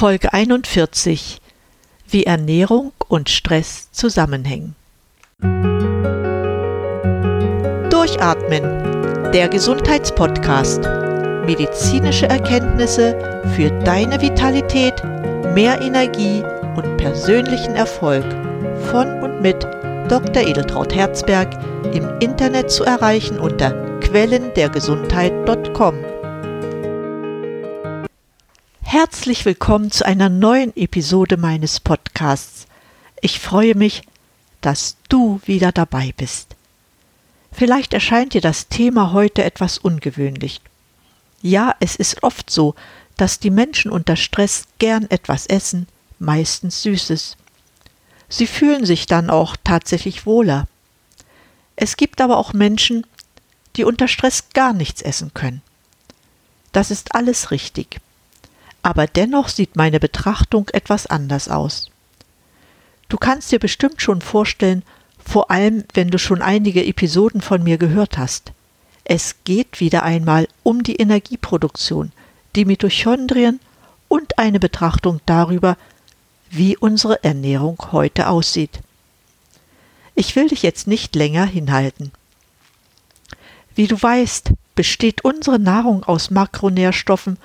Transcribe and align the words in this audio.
Folge 0.00 0.32
41 0.32 1.42
Wie 2.08 2.24
Ernährung 2.24 2.92
und 3.08 3.28
Stress 3.28 3.92
zusammenhängen. 3.92 4.74
Durchatmen, 7.90 8.62
der 9.34 9.50
Gesundheitspodcast. 9.50 10.80
Medizinische 11.44 12.26
Erkenntnisse 12.26 13.14
für 13.54 13.70
deine 13.84 14.22
Vitalität, 14.22 14.94
mehr 15.54 15.82
Energie 15.82 16.42
und 16.76 16.96
persönlichen 16.96 17.74
Erfolg 17.74 18.24
von 18.90 19.22
und 19.22 19.42
mit 19.42 19.62
Dr. 20.08 20.42
Edeltraut 20.42 20.94
Herzberg 20.94 21.50
im 21.92 22.08
Internet 22.20 22.70
zu 22.70 22.84
erreichen 22.84 23.38
unter 23.38 23.72
quellendergesundheit.com. 24.00 26.09
Herzlich 28.92 29.44
willkommen 29.44 29.92
zu 29.92 30.04
einer 30.04 30.28
neuen 30.28 30.76
Episode 30.76 31.36
meines 31.36 31.78
Podcasts. 31.78 32.66
Ich 33.20 33.38
freue 33.38 33.76
mich, 33.76 34.02
dass 34.62 34.96
du 35.08 35.40
wieder 35.44 35.70
dabei 35.70 36.12
bist. 36.16 36.56
Vielleicht 37.52 37.94
erscheint 37.94 38.34
dir 38.34 38.40
das 38.40 38.66
Thema 38.66 39.12
heute 39.12 39.44
etwas 39.44 39.78
ungewöhnlich. 39.78 40.60
Ja, 41.40 41.76
es 41.78 41.94
ist 41.94 42.24
oft 42.24 42.50
so, 42.50 42.74
dass 43.16 43.38
die 43.38 43.50
Menschen 43.50 43.92
unter 43.92 44.16
Stress 44.16 44.66
gern 44.80 45.08
etwas 45.08 45.46
essen, 45.46 45.86
meistens 46.18 46.82
Süßes. 46.82 47.36
Sie 48.28 48.48
fühlen 48.48 48.84
sich 48.84 49.06
dann 49.06 49.30
auch 49.30 49.54
tatsächlich 49.62 50.26
wohler. 50.26 50.66
Es 51.76 51.96
gibt 51.96 52.20
aber 52.20 52.38
auch 52.38 52.54
Menschen, 52.54 53.06
die 53.76 53.84
unter 53.84 54.08
Stress 54.08 54.48
gar 54.52 54.72
nichts 54.72 55.00
essen 55.00 55.32
können. 55.32 55.62
Das 56.72 56.90
ist 56.90 57.14
alles 57.14 57.52
richtig 57.52 58.00
aber 58.82 59.06
dennoch 59.06 59.48
sieht 59.48 59.76
meine 59.76 60.00
Betrachtung 60.00 60.68
etwas 60.72 61.06
anders 61.06 61.48
aus. 61.48 61.90
Du 63.08 63.16
kannst 63.16 63.52
dir 63.52 63.58
bestimmt 63.58 64.00
schon 64.00 64.20
vorstellen, 64.20 64.82
vor 65.18 65.50
allem 65.50 65.84
wenn 65.94 66.10
du 66.10 66.18
schon 66.18 66.42
einige 66.42 66.84
Episoden 66.84 67.40
von 67.40 67.62
mir 67.62 67.78
gehört 67.78 68.18
hast. 68.18 68.52
Es 69.04 69.36
geht 69.44 69.80
wieder 69.80 70.02
einmal 70.02 70.48
um 70.62 70.82
die 70.82 70.96
Energieproduktion, 70.96 72.12
die 72.54 72.64
Mitochondrien 72.64 73.60
und 74.08 74.38
eine 74.38 74.60
Betrachtung 74.60 75.20
darüber, 75.26 75.76
wie 76.50 76.76
unsere 76.76 77.22
Ernährung 77.22 77.78
heute 77.92 78.28
aussieht. 78.28 78.80
Ich 80.14 80.36
will 80.36 80.48
dich 80.48 80.62
jetzt 80.62 80.86
nicht 80.86 81.14
länger 81.14 81.44
hinhalten. 81.44 82.12
Wie 83.74 83.86
du 83.86 84.00
weißt, 84.00 84.52
besteht 84.74 85.24
unsere 85.24 85.58
Nahrung 85.58 86.04
aus 86.04 86.30
Makronährstoffen 86.30 87.38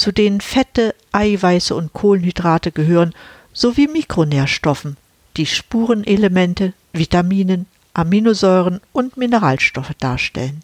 zu 0.00 0.12
denen 0.12 0.40
Fette, 0.40 0.94
Eiweiße 1.12 1.74
und 1.74 1.92
Kohlenhydrate 1.92 2.72
gehören, 2.72 3.12
sowie 3.52 3.86
Mikronährstoffen, 3.86 4.96
die 5.36 5.44
Spurenelemente, 5.44 6.72
Vitaminen, 6.94 7.66
Aminosäuren 7.92 8.80
und 8.92 9.18
Mineralstoffe 9.18 9.92
darstellen. 9.98 10.62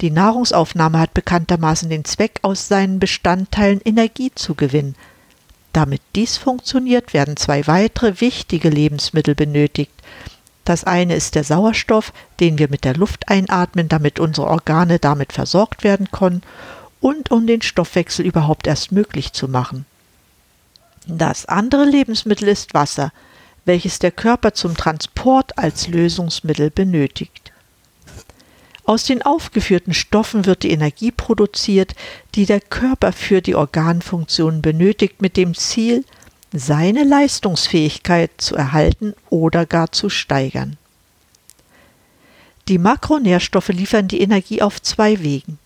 Die 0.00 0.10
Nahrungsaufnahme 0.10 1.00
hat 1.00 1.12
bekanntermaßen 1.12 1.90
den 1.90 2.06
Zweck, 2.06 2.38
aus 2.40 2.66
seinen 2.66 2.98
Bestandteilen 2.98 3.82
Energie 3.84 4.32
zu 4.34 4.54
gewinnen. 4.54 4.94
Damit 5.74 6.00
dies 6.16 6.38
funktioniert, 6.38 7.12
werden 7.12 7.36
zwei 7.36 7.66
weitere 7.66 8.22
wichtige 8.22 8.70
Lebensmittel 8.70 9.34
benötigt. 9.34 9.92
Das 10.64 10.84
eine 10.84 11.14
ist 11.14 11.34
der 11.34 11.44
Sauerstoff, 11.44 12.14
den 12.40 12.58
wir 12.58 12.70
mit 12.70 12.84
der 12.84 12.96
Luft 12.96 13.28
einatmen, 13.28 13.90
damit 13.90 14.18
unsere 14.18 14.46
Organe 14.46 14.98
damit 14.98 15.34
versorgt 15.34 15.84
werden 15.84 16.10
können, 16.10 16.42
und 17.04 17.30
um 17.30 17.46
den 17.46 17.60
Stoffwechsel 17.60 18.24
überhaupt 18.24 18.66
erst 18.66 18.90
möglich 18.90 19.34
zu 19.34 19.46
machen. 19.46 19.84
Das 21.06 21.44
andere 21.44 21.84
Lebensmittel 21.84 22.48
ist 22.48 22.72
Wasser, 22.72 23.12
welches 23.66 23.98
der 23.98 24.10
Körper 24.10 24.54
zum 24.54 24.74
Transport 24.74 25.58
als 25.58 25.86
Lösungsmittel 25.86 26.70
benötigt. 26.70 27.52
Aus 28.84 29.04
den 29.04 29.20
aufgeführten 29.20 29.92
Stoffen 29.92 30.46
wird 30.46 30.62
die 30.62 30.70
Energie 30.70 31.10
produziert, 31.10 31.94
die 32.36 32.46
der 32.46 32.62
Körper 32.62 33.12
für 33.12 33.42
die 33.42 33.54
Organfunktionen 33.54 34.62
benötigt, 34.62 35.20
mit 35.20 35.36
dem 35.36 35.54
Ziel, 35.54 36.06
seine 36.54 37.04
Leistungsfähigkeit 37.04 38.30
zu 38.38 38.56
erhalten 38.56 39.12
oder 39.28 39.66
gar 39.66 39.92
zu 39.92 40.08
steigern. 40.08 40.78
Die 42.68 42.78
Makronährstoffe 42.78 43.68
liefern 43.68 44.08
die 44.08 44.22
Energie 44.22 44.62
auf 44.62 44.80
zwei 44.80 45.22
Wegen. 45.22 45.58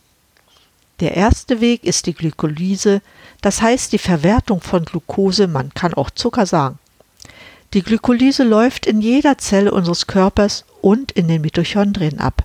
Der 1.01 1.15
erste 1.15 1.61
Weg 1.61 1.85
ist 1.85 2.07
die 2.07 2.15
Glykolyse, 2.15 3.03
das 3.41 3.63
heißt 3.63 3.93
die 3.93 3.99
Verwertung 3.99 4.61
von 4.61 4.85
Glucose, 4.85 5.47
man 5.47 5.73
kann 5.73 5.95
auch 5.95 6.11
Zucker 6.11 6.45
sagen. 6.45 6.79
Die 7.73 7.83
Glykolyse 7.83 8.43
läuft 8.43 8.87
in 8.87 9.01
jeder 9.01 9.39
Zelle 9.39 9.73
unseres 9.73 10.09
Körpers 10.09 10.65
und 10.81 11.13
in 11.13 11.29
den 11.29 11.43
Mitochondrien 11.43 12.19
ab. 12.19 12.43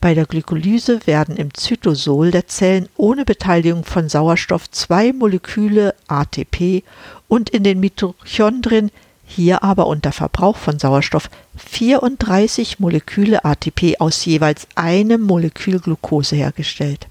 Bei 0.00 0.14
der 0.14 0.26
Glykolyse 0.26 1.06
werden 1.06 1.36
im 1.36 1.54
Zytosol 1.54 2.32
der 2.32 2.48
Zellen 2.48 2.88
ohne 2.96 3.24
Beteiligung 3.24 3.84
von 3.84 4.08
Sauerstoff 4.08 4.70
zwei 4.70 5.12
Moleküle 5.12 5.94
ATP 6.08 6.82
und 7.28 7.50
in 7.50 7.62
den 7.62 7.78
Mitochondrien, 7.78 8.90
hier 9.24 9.62
aber 9.62 9.86
unter 9.86 10.12
Verbrauch 10.12 10.56
von 10.56 10.78
Sauerstoff, 10.78 11.30
34 11.56 12.80
Moleküle 12.80 13.44
ATP 13.44 14.00
aus 14.00 14.24
jeweils 14.24 14.66
einem 14.74 15.22
Molekül 15.22 15.78
Glucose 15.78 16.34
hergestellt. 16.36 17.06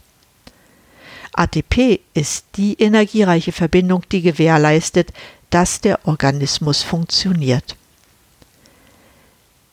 ATP 1.37 1.99
ist 2.13 2.45
die 2.55 2.75
energiereiche 2.81 3.51
Verbindung, 3.51 4.03
die 4.11 4.21
gewährleistet, 4.21 5.11
dass 5.49 5.81
der 5.81 6.07
Organismus 6.07 6.83
funktioniert. 6.83 7.75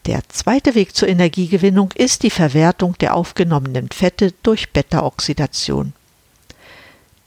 Der 0.06 0.20
zweite 0.28 0.74
Weg 0.74 0.96
zur 0.96 1.08
Energiegewinnung 1.08 1.92
ist 1.92 2.24
die 2.24 2.30
Verwertung 2.30 2.98
der 2.98 3.14
aufgenommenen 3.14 3.88
Fette 3.90 4.34
durch 4.42 4.70
Beta-Oxidation. 4.70 5.92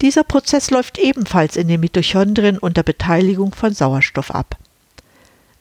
Dieser 0.01 0.25
Prozess 0.25 0.71
läuft 0.71 0.97
ebenfalls 0.97 1.55
in 1.55 1.69
den 1.69 1.79
Mitochondrien 1.79 2.57
unter 2.57 2.83
Beteiligung 2.83 3.55
von 3.55 3.73
Sauerstoff 3.73 4.29
ab. 4.29 4.57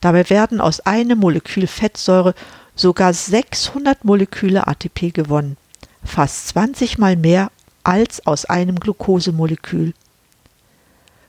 Dabei 0.01 0.29
werden 0.29 0.61
aus 0.61 0.81
einem 0.81 1.19
Molekül 1.19 1.69
Fettsäure 1.69 2.35
sogar 2.75 3.15
600 3.15 4.05
Moleküle 4.05 4.67
ATP 4.67 5.15
gewonnen, 5.15 5.56
fast 6.05 6.49
20 6.49 6.99
mal 6.99 7.15
mehr 7.17 7.53
als 7.84 8.27
aus 8.27 8.45
einem 8.45 8.81
Glukosemolekül. 8.81 9.95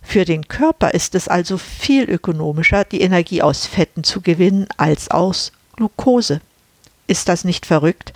Für 0.02 0.26
den 0.26 0.48
Körper 0.48 0.94
ist 0.94 1.16
es 1.16 1.28
also 1.28 1.58
viel 1.58 2.10
ökonomischer, 2.10 2.84
die 2.84 3.02
Energie 3.02 3.42
aus 3.42 3.66
Fetten 3.66 4.04
zu 4.04 4.22
gewinnen 4.22 4.68
als 4.78 5.10
aus 5.10 5.52
Glucose. 5.76 6.42
Ist 7.08 7.28
das 7.28 7.44
nicht 7.44 7.66
verrückt? 7.66 8.14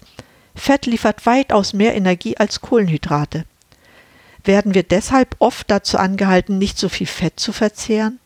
Fett 0.56 0.86
liefert 0.86 1.26
weitaus 1.26 1.74
mehr 1.74 1.96
Energie 1.96 2.38
als 2.38 2.62
Kohlenhydrate. 2.62 3.46
Werden 4.44 4.74
wir 4.74 4.84
deshalb 4.84 5.36
oft 5.40 5.70
dazu 5.70 5.98
angehalten, 5.98 6.58
nicht 6.58 6.78
so 6.78 6.90
viel 6.90 7.08
Fett 7.08 7.40
zu 7.40 7.52
verzehren? 7.52 8.20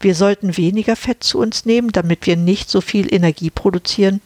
Wir 0.00 0.14
sollten 0.14 0.56
weniger 0.56 0.96
Fett 0.96 1.24
zu 1.24 1.38
uns 1.38 1.64
nehmen, 1.64 1.90
damit 1.92 2.26
wir 2.26 2.36
nicht 2.36 2.70
so 2.70 2.80
viel 2.80 3.12
Energie 3.12 3.50
produzieren. 3.50 4.20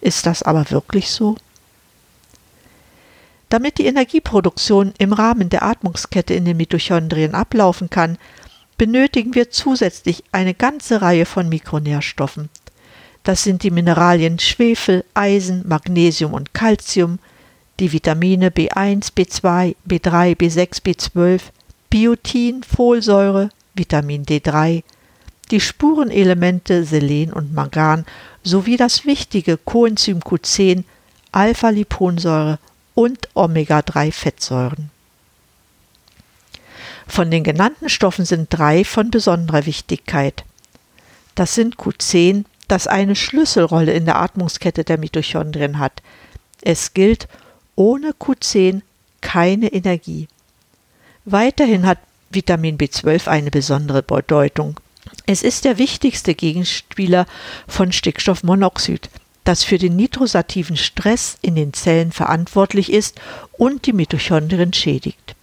Ist 0.00 0.26
das 0.26 0.42
aber 0.42 0.70
wirklich 0.70 1.10
so? 1.10 1.36
Damit 3.48 3.78
die 3.78 3.86
Energieproduktion 3.86 4.92
im 4.98 5.12
Rahmen 5.12 5.48
der 5.48 5.62
Atmungskette 5.62 6.34
in 6.34 6.44
den 6.44 6.56
Mitochondrien 6.56 7.34
ablaufen 7.34 7.90
kann, 7.90 8.18
benötigen 8.76 9.34
wir 9.34 9.50
zusätzlich 9.50 10.24
eine 10.32 10.54
ganze 10.54 11.00
Reihe 11.00 11.26
von 11.26 11.48
Mikronährstoffen. 11.48 12.48
Das 13.22 13.42
sind 13.42 13.62
die 13.62 13.70
Mineralien 13.70 14.38
Schwefel, 14.38 15.04
Eisen, 15.14 15.66
Magnesium 15.66 16.34
und 16.34 16.54
Calcium, 16.54 17.18
die 17.80 17.92
Vitamine 17.92 18.50
B1, 18.50 19.12
B2, 19.14 19.74
B3, 19.88 20.36
B6, 20.36 20.82
B12, 20.82 21.40
Biotin, 21.90 22.62
Folsäure, 22.62 23.50
Vitamin 23.74 24.24
D3, 24.24 24.82
die 25.50 25.60
Spurenelemente 25.60 26.84
Selen 26.84 27.32
und 27.32 27.54
Mangan 27.54 28.04
sowie 28.42 28.76
das 28.76 29.04
wichtige 29.04 29.56
Coenzym 29.56 30.20
Q10, 30.20 30.84
Alpha-Liponsäure 31.32 32.58
und 32.96 33.28
Omega-3-Fettsäuren. 33.34 34.90
Von 37.06 37.30
den 37.30 37.44
genannten 37.44 37.88
Stoffen 37.88 38.24
sind 38.24 38.48
drei 38.50 38.84
von 38.84 39.10
besonderer 39.12 39.66
Wichtigkeit. 39.66 40.44
Das 41.36 41.54
sind 41.54 41.76
Q10, 41.76 42.46
das 42.66 42.88
eine 42.88 43.14
Schlüsselrolle 43.14 43.92
in 43.92 44.06
der 44.06 44.20
Atmungskette 44.20 44.82
der 44.82 44.98
Mitochondrien 44.98 45.78
hat. 45.78 46.02
Es 46.62 46.94
gilt, 46.94 47.28
ohne 47.76 48.10
Q10 48.10 48.80
keine 49.20 49.72
Energie. 49.72 50.26
Weiterhin 51.24 51.86
hat 51.86 51.98
Vitamin 52.30 52.78
B12 52.78 53.28
eine 53.28 53.50
besondere 53.50 54.02
Bedeutung. 54.02 54.80
Es 55.26 55.42
ist 55.42 55.64
der 55.64 55.78
wichtigste 55.78 56.34
Gegenspieler 56.34 57.26
von 57.68 57.92
Stickstoffmonoxid, 57.92 59.10
das 59.46 59.64
für 59.64 59.78
den 59.78 59.96
nitrosativen 59.96 60.76
Stress 60.76 61.38
in 61.40 61.54
den 61.54 61.72
Zellen 61.72 62.12
verantwortlich 62.12 62.92
ist 62.92 63.20
und 63.52 63.86
die 63.86 63.92
Mitochondrien 63.92 64.72
schädigt. 64.72 65.34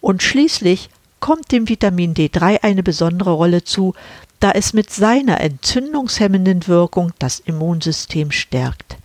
Und 0.00 0.22
schließlich 0.22 0.90
kommt 1.20 1.52
dem 1.52 1.68
Vitamin 1.68 2.14
D3 2.14 2.62
eine 2.62 2.82
besondere 2.82 3.32
Rolle 3.32 3.64
zu, 3.64 3.94
da 4.40 4.50
es 4.50 4.72
mit 4.72 4.90
seiner 4.90 5.40
entzündungshemmenden 5.40 6.66
Wirkung 6.66 7.12
das 7.18 7.40
Immunsystem 7.40 8.30
stärkt. 8.30 8.96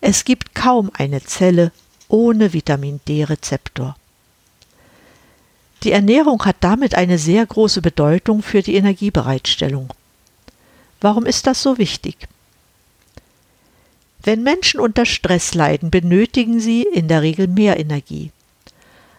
Es 0.00 0.24
gibt 0.24 0.54
kaum 0.54 0.90
eine 0.94 1.22
Zelle 1.22 1.72
ohne 2.08 2.52
Vitamin 2.52 3.00
D-Rezeptor. 3.08 3.96
Die 5.84 5.92
Ernährung 5.92 6.44
hat 6.44 6.56
damit 6.60 6.94
eine 6.94 7.18
sehr 7.18 7.46
große 7.46 7.82
Bedeutung 7.82 8.42
für 8.42 8.62
die 8.62 8.74
Energiebereitstellung. 8.74 9.90
Warum 11.00 11.24
ist 11.24 11.46
das 11.46 11.62
so 11.62 11.78
wichtig? 11.78 12.28
Wenn 14.24 14.42
Menschen 14.42 14.78
unter 14.78 15.04
Stress 15.04 15.54
leiden, 15.54 15.90
benötigen 15.90 16.60
sie 16.60 16.82
in 16.82 17.08
der 17.08 17.22
Regel 17.22 17.48
mehr 17.48 17.80
Energie. 17.80 18.30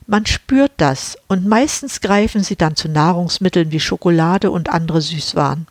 Man 0.08 0.26
spürt 0.26 0.72
das 0.78 1.18
und 1.28 1.48
meistens 1.48 2.02
greifen 2.02 2.44
sie 2.44 2.56
dann 2.56 2.76
zu 2.76 2.90
Nahrungsmitteln 2.90 3.72
wie 3.72 3.80
Schokolade 3.80 4.52
und 4.52 4.70
andere 4.70 5.02
Süßwaren. 5.02 5.68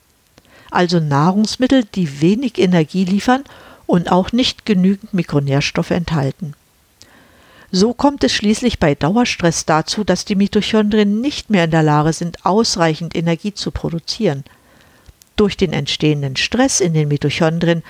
Also 0.70 1.00
Nahrungsmittel, 1.00 1.84
die 1.94 2.20
wenig 2.20 2.58
Energie 2.58 3.04
liefern 3.04 3.44
und 3.86 4.10
auch 4.10 4.32
nicht 4.32 4.64
genügend 4.64 5.12
Mikronährstoffe 5.12 5.90
enthalten. 5.90 6.54
So 7.70 7.94
kommt 7.94 8.22
es 8.24 8.32
schließlich 8.32 8.78
bei 8.78 8.94
Dauerstress 8.94 9.64
dazu, 9.64 10.04
dass 10.04 10.26
die 10.26 10.34
Mitochondrien 10.34 11.22
nicht 11.22 11.48
mehr 11.48 11.64
in 11.64 11.70
der 11.70 11.82
Lage 11.82 12.12
sind, 12.12 12.44
ausreichend 12.44 13.14
Energie 13.16 13.54
zu 13.54 13.70
produzieren. 13.70 14.44
Durch 15.36 15.56
den 15.56 15.72
entstehenden 15.72 16.36
Stress 16.36 16.80
in 16.80 16.92
den 16.92 17.08
Mitochondrien 17.08 17.82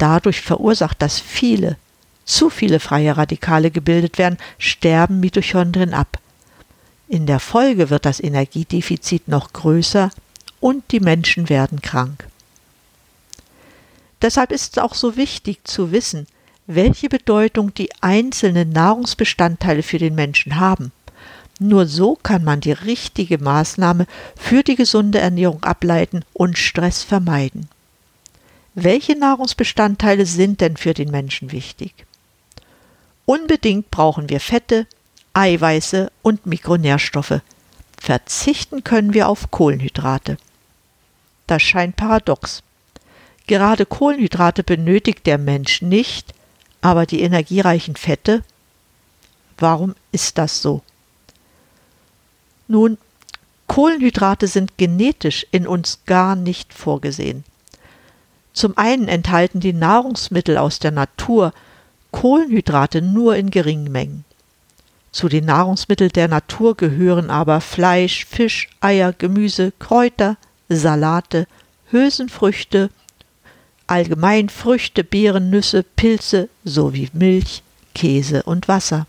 dadurch 0.00 0.40
verursacht, 0.40 1.00
dass 1.02 1.20
viele 1.20 1.76
zu 2.24 2.48
viele 2.48 2.78
freie 2.78 3.16
Radikale 3.16 3.70
gebildet 3.70 4.16
werden, 4.18 4.38
sterben 4.58 5.18
Mitochondrien 5.20 5.94
ab. 5.94 6.18
In 7.08 7.26
der 7.26 7.40
Folge 7.40 7.90
wird 7.90 8.06
das 8.06 8.20
Energiedefizit 8.20 9.26
noch 9.26 9.52
größer 9.52 10.10
und 10.60 10.84
die 10.92 11.00
Menschen 11.00 11.48
werden 11.48 11.82
krank. 11.82 12.28
Deshalb 14.22 14.52
ist 14.52 14.76
es 14.76 14.82
auch 14.82 14.94
so 14.94 15.16
wichtig 15.16 15.60
zu 15.64 15.90
wissen, 15.90 16.26
welche 16.66 17.08
Bedeutung 17.08 17.74
die 17.74 17.90
einzelnen 18.00 18.70
Nahrungsbestandteile 18.70 19.82
für 19.82 19.98
den 19.98 20.14
Menschen 20.14 20.60
haben. 20.60 20.92
Nur 21.58 21.86
so 21.86 22.14
kann 22.14 22.44
man 22.44 22.60
die 22.60 22.72
richtige 22.72 23.38
Maßnahme 23.38 24.06
für 24.36 24.62
die 24.62 24.76
gesunde 24.76 25.18
Ernährung 25.18 25.64
ableiten 25.64 26.24
und 26.32 26.58
Stress 26.58 27.02
vermeiden. 27.02 27.68
Welche 28.74 29.18
Nahrungsbestandteile 29.18 30.26
sind 30.26 30.60
denn 30.60 30.76
für 30.76 30.94
den 30.94 31.10
Menschen 31.10 31.50
wichtig? 31.50 32.06
Unbedingt 33.26 33.90
brauchen 33.90 34.28
wir 34.28 34.40
Fette, 34.40 34.86
Eiweiße 35.32 36.10
und 36.22 36.46
Mikronährstoffe. 36.46 37.40
Verzichten 37.98 38.84
können 38.84 39.12
wir 39.12 39.28
auf 39.28 39.50
Kohlenhydrate. 39.50 40.38
Das 41.46 41.62
scheint 41.62 41.96
paradox. 41.96 42.62
Gerade 43.46 43.86
Kohlenhydrate 43.86 44.62
benötigt 44.62 45.26
der 45.26 45.38
Mensch 45.38 45.82
nicht, 45.82 46.32
aber 46.80 47.06
die 47.06 47.22
energiereichen 47.22 47.96
Fette? 47.96 48.44
Warum 49.58 49.94
ist 50.12 50.38
das 50.38 50.62
so? 50.62 50.82
Nun, 52.68 52.98
Kohlenhydrate 53.66 54.46
sind 54.46 54.78
genetisch 54.78 55.46
in 55.50 55.66
uns 55.66 56.00
gar 56.06 56.36
nicht 56.36 56.72
vorgesehen. 56.72 57.44
Zum 58.52 58.76
einen 58.76 59.08
enthalten 59.08 59.60
die 59.60 59.72
Nahrungsmittel 59.72 60.58
aus 60.58 60.78
der 60.78 60.90
Natur 60.90 61.52
Kohlenhydrate 62.10 63.02
nur 63.02 63.36
in 63.36 63.50
geringen 63.50 63.90
Mengen. 63.92 64.24
Zu 65.12 65.28
den 65.28 65.44
Nahrungsmitteln 65.44 66.10
der 66.10 66.28
Natur 66.28 66.76
gehören 66.76 67.30
aber 67.30 67.60
Fleisch, 67.60 68.26
Fisch, 68.26 68.68
Eier, 68.80 69.12
Gemüse, 69.12 69.72
Kräuter, 69.78 70.36
Salate, 70.68 71.46
Hülsenfrüchte, 71.90 72.90
allgemein 73.86 74.48
Früchte, 74.48 75.02
Beeren, 75.02 75.50
Nüsse, 75.50 75.82
Pilze 75.82 76.48
sowie 76.64 77.10
Milch, 77.12 77.62
Käse 77.94 78.44
und 78.44 78.68
Wasser. 78.68 79.06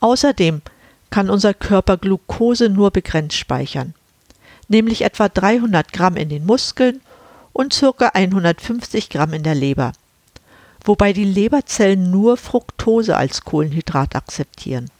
Außerdem 0.00 0.60
kann 1.10 1.30
unser 1.30 1.54
Körper 1.54 1.96
Glucose 1.96 2.68
nur 2.68 2.90
begrenzt 2.90 3.36
speichern, 3.36 3.94
nämlich 4.68 5.02
etwa 5.02 5.28
300 5.28 5.92
Gramm 5.92 6.16
in 6.16 6.28
den 6.28 6.44
Muskeln 6.44 7.00
und 7.52 7.78
ca. 7.78 8.08
150 8.08 9.10
Gramm 9.10 9.32
in 9.32 9.42
der 9.42 9.54
Leber 9.54 9.92
wobei 10.84 11.12
die 11.12 11.24
Leberzellen 11.24 12.10
nur 12.10 12.36
Fructose 12.36 13.16
als 13.16 13.42
Kohlenhydrat 13.44 14.16
akzeptieren. 14.16 14.90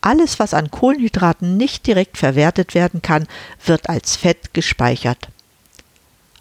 Alles, 0.00 0.38
was 0.38 0.54
an 0.54 0.70
Kohlenhydraten 0.70 1.56
nicht 1.56 1.86
direkt 1.86 2.18
verwertet 2.18 2.74
werden 2.74 3.02
kann, 3.02 3.26
wird 3.64 3.88
als 3.88 4.16
Fett 4.16 4.54
gespeichert. 4.54 5.28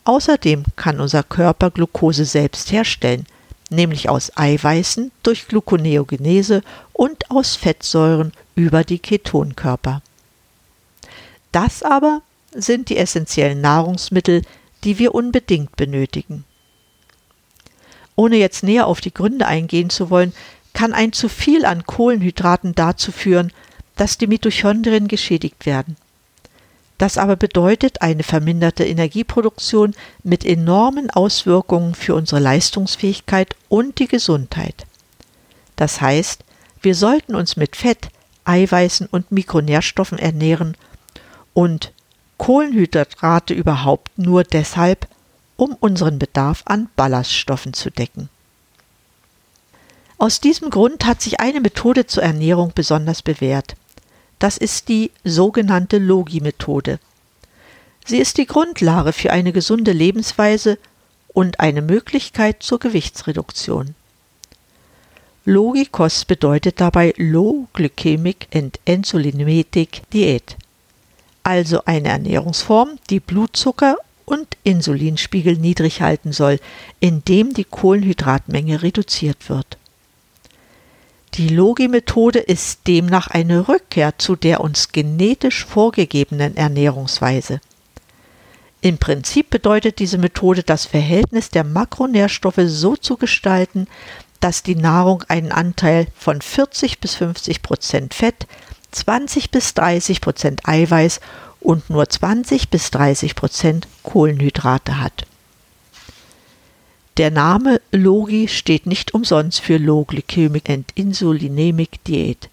Außerdem 0.04 0.66
kann 0.76 1.00
unser 1.00 1.24
Körper 1.24 1.72
Glucose 1.72 2.26
selbst 2.26 2.72
herstellen, 2.72 3.26
nämlich 3.72 4.08
aus 4.08 4.32
Eiweißen 4.36 5.12
durch 5.24 5.48
Gluconeogenese 5.48 6.62
und 6.94 7.32
aus 7.32 7.56
Fettsäuren 7.56 8.32
über 8.54 8.84
die 8.84 9.00
Ketonkörper. 9.00 10.04
Das 11.52 11.82
aber 11.82 12.22
sind 12.54 12.90
die 12.90 12.98
essentiellen 12.98 13.62
Nahrungsmittel, 13.62 14.44
die 14.86 15.00
wir 15.00 15.14
unbedingt 15.14 15.76
benötigen. 15.76 16.46
Ohne 18.16 18.38
jetzt 18.38 18.64
näher 18.64 18.88
auf 18.88 19.02
die 19.02 19.14
Gründe 19.14 19.48
eingehen 19.48 19.90
zu 19.90 20.10
wollen, 20.10 20.34
kann 20.74 20.94
ein 20.94 21.12
zu 21.12 21.28
viel 21.28 21.66
an 21.66 21.86
Kohlenhydraten 21.86 22.76
dazu 22.76 23.12
führen, 23.12 23.52
dass 23.96 24.18
die 24.18 24.28
Mitochondrien 24.28 25.08
geschädigt 25.08 25.66
werden. 25.66 25.98
Das 26.98 27.18
aber 27.18 27.36
bedeutet 27.36 28.02
eine 28.02 28.24
verminderte 28.24 28.86
Energieproduktion 28.86 29.96
mit 30.24 30.46
enormen 30.46 31.10
Auswirkungen 31.10 31.94
für 31.94 32.16
unsere 32.16 32.40
Leistungsfähigkeit 32.40 33.56
und 33.68 34.00
die 34.00 34.08
Gesundheit. 34.08 34.86
Das 35.76 36.00
heißt, 36.00 36.46
wir 36.82 36.96
sollten 36.96 37.36
uns 37.36 37.58
mit 37.58 37.76
Fett, 37.76 38.10
Eiweißen 38.46 39.08
und 39.08 39.32
Mikronährstoffen 39.32 40.20
ernähren 40.20 40.78
und 41.54 41.92
Kohlenhydrate 42.38 43.54
überhaupt 43.54 44.18
nur 44.18 44.44
deshalb, 44.44 45.08
um 45.58 45.76
unseren 45.80 46.20
Bedarf 46.20 46.64
an 46.66 46.90
Ballaststoffen 46.96 47.74
zu 47.74 47.90
decken. 47.90 48.30
Aus 50.18 50.40
diesem 50.40 50.70
Grund 50.70 51.06
hat 51.06 51.22
sich 51.22 51.40
eine 51.40 51.62
Methode 51.62 52.08
zur 52.08 52.24
Ernährung 52.24 52.72
besonders 52.74 53.22
bewährt. 53.22 53.76
Das 54.40 54.58
ist 54.58 54.90
die 54.90 55.12
sogenannte 55.24 55.98
Logi-Methode. 55.98 57.00
Sie 58.06 58.18
ist 58.18 58.38
die 58.38 58.46
Grundlage 58.46 59.14
für 59.14 59.32
eine 59.32 59.52
gesunde 59.52 59.92
Lebensweise 59.92 60.78
und 61.28 61.60
eine 61.60 61.82
Möglichkeit 61.82 62.64
zur 62.64 62.80
Gewichtsreduktion. 62.80 63.96
Logikos 65.44 66.26
bedeutet 66.26 66.82
dabei 66.82 67.14
Low 67.18 67.68
Glycemic 67.74 68.48
and 68.54 68.80
Insulinometic 68.86 70.02
Diät, 70.12 70.56
also 71.46 71.84
eine 71.86 72.10
Ernährungsform, 72.10 72.98
die 73.10 73.20
Blutzucker 73.20 73.98
und 74.26 74.48
Insulinspiegel 74.64 75.58
niedrig 75.58 76.02
halten 76.02 76.34
soll, 76.34 76.60
indem 77.00 77.54
die 77.54 77.64
Kohlenhydratmenge 77.64 78.82
reduziert 78.82 79.50
wird. 79.50 79.78
Die 81.36 81.50
Logi-Methode 81.50 82.40
ist 82.40 82.88
demnach 82.88 83.28
eine 83.28 83.68
Rückkehr 83.68 84.18
zu 84.18 84.36
der 84.36 84.62
uns 84.62 84.92
genetisch 84.92 85.66
vorgegebenen 85.66 86.58
Ernährungsweise. 86.58 87.62
Im 88.82 88.98
Prinzip 88.98 89.50
bedeutet 89.50 90.00
diese 90.00 90.18
Methode, 90.18 90.64
das 90.64 90.86
Verhältnis 90.86 91.50
der 91.50 91.64
Makronährstoffe 91.64 92.62
so 92.66 92.96
zu 92.96 93.18
gestalten, 93.18 93.88
dass 94.40 94.64
die 94.64 94.76
Nahrung 94.76 95.24
einen 95.28 95.52
Anteil 95.52 96.08
von 96.16 96.42
40 96.42 97.00
bis 97.00 97.16
50 97.16 97.62
Prozent 97.62 98.14
Fett, 98.14 98.48
20 98.96 99.52
bis 99.52 99.74
30 99.74 100.22
Prozent 100.22 100.68
Eiweiß 100.68 101.20
und 101.60 101.90
nur 101.90 102.08
20 102.08 102.70
bis 102.70 102.92
30 102.92 103.36
Prozent 103.36 103.88
Kohlenhydrate 104.04 105.02
hat. 105.02 105.26
Der 107.18 107.32
Name 107.32 107.82
Logi 107.92 108.48
steht 108.48 108.86
nicht 108.86 109.14
umsonst 109.14 109.62
für 109.62 109.78
Low 109.78 110.06
and 110.68 110.86
Insulinemic 110.96 112.04
Diät. 112.06 112.50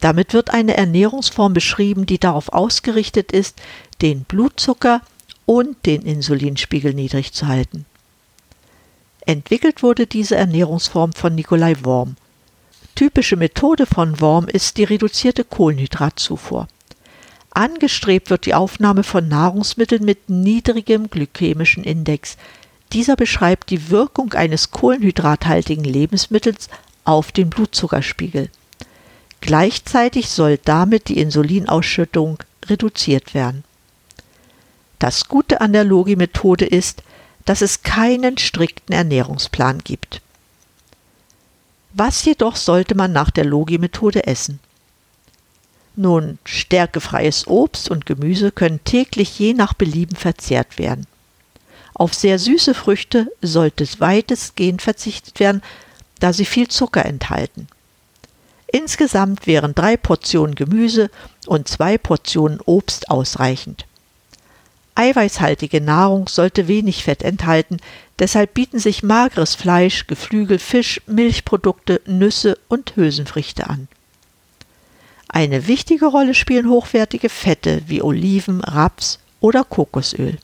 Damit 0.00 0.34
wird 0.34 0.50
eine 0.50 0.76
Ernährungsform 0.76 1.54
beschrieben, 1.54 2.04
die 2.04 2.18
darauf 2.18 2.50
ausgerichtet 2.50 3.32
ist, 3.32 3.60
den 4.02 4.24
Blutzucker 4.24 5.00
und 5.46 5.86
den 5.86 6.02
Insulinspiegel 6.02 6.92
niedrig 6.92 7.32
zu 7.32 7.46
halten. 7.46 7.86
Entwickelt 9.26 9.82
wurde 9.82 10.06
diese 10.06 10.36
Ernährungsform 10.36 11.12
von 11.14 11.34
Nikolai 11.34 11.76
Worm. 11.82 12.16
Typische 12.94 13.36
Methode 13.36 13.86
von 13.86 14.20
Worm 14.20 14.46
ist 14.46 14.76
die 14.76 14.84
reduzierte 14.84 15.42
Kohlenhydratzufuhr. 15.42 16.68
Angestrebt 17.50 18.30
wird 18.30 18.46
die 18.46 18.54
Aufnahme 18.54 19.02
von 19.02 19.26
Nahrungsmitteln 19.26 20.04
mit 20.04 20.30
niedrigem 20.30 21.10
glykämischen 21.10 21.82
Index. 21.82 22.36
Dieser 22.92 23.16
beschreibt 23.16 23.70
die 23.70 23.90
Wirkung 23.90 24.32
eines 24.34 24.70
kohlenhydrathaltigen 24.70 25.84
Lebensmittels 25.84 26.68
auf 27.04 27.32
den 27.32 27.50
Blutzuckerspiegel. 27.50 28.48
Gleichzeitig 29.40 30.30
soll 30.30 30.58
damit 30.58 31.08
die 31.08 31.18
Insulinausschüttung 31.18 32.38
reduziert 32.66 33.34
werden. 33.34 33.64
Das 35.00 35.26
Gute 35.28 35.60
an 35.60 35.72
der 35.72 35.84
Logi-Methode 35.84 36.64
ist, 36.64 37.02
dass 37.44 37.60
es 37.60 37.82
keinen 37.82 38.38
strikten 38.38 38.94
Ernährungsplan 38.94 39.80
gibt. 39.82 40.22
Was 41.96 42.24
jedoch 42.24 42.56
sollte 42.56 42.96
man 42.96 43.12
nach 43.12 43.30
der 43.30 43.44
Logi-Methode 43.44 44.26
essen? 44.26 44.58
Nun, 45.94 46.38
stärkefreies 46.44 47.46
Obst 47.46 47.88
und 47.88 48.04
Gemüse 48.04 48.50
können 48.50 48.82
täglich 48.82 49.38
je 49.38 49.54
nach 49.54 49.74
Belieben 49.74 50.16
verzehrt 50.16 50.76
werden. 50.76 51.06
Auf 51.94 52.12
sehr 52.12 52.40
süße 52.40 52.74
Früchte 52.74 53.30
sollte 53.40 53.86
weitestgehend 54.00 54.82
verzichtet 54.82 55.38
werden, 55.38 55.62
da 56.18 56.32
sie 56.32 56.44
viel 56.44 56.66
Zucker 56.66 57.04
enthalten. 57.04 57.68
Insgesamt 58.66 59.46
wären 59.46 59.76
drei 59.76 59.96
Portionen 59.96 60.56
Gemüse 60.56 61.10
und 61.46 61.68
zwei 61.68 61.96
Portionen 61.96 62.60
Obst 62.64 63.08
ausreichend. 63.08 63.86
Eiweißhaltige 64.96 65.80
Nahrung 65.80 66.28
sollte 66.28 66.68
wenig 66.68 67.02
Fett 67.02 67.22
enthalten, 67.22 67.78
deshalb 68.18 68.54
bieten 68.54 68.78
sich 68.78 69.02
mageres 69.02 69.56
Fleisch, 69.56 70.06
Geflügel, 70.06 70.58
Fisch, 70.58 71.00
Milchprodukte, 71.06 72.00
Nüsse 72.06 72.58
und 72.68 72.94
Hülsenfrüchte 72.94 73.68
an. 73.68 73.88
Eine 75.28 75.66
wichtige 75.66 76.06
Rolle 76.06 76.32
spielen 76.32 76.68
hochwertige 76.68 77.28
Fette 77.28 77.82
wie 77.88 78.02
Oliven, 78.02 78.60
Raps 78.60 79.18
oder 79.40 79.64
Kokosöl. 79.64 80.38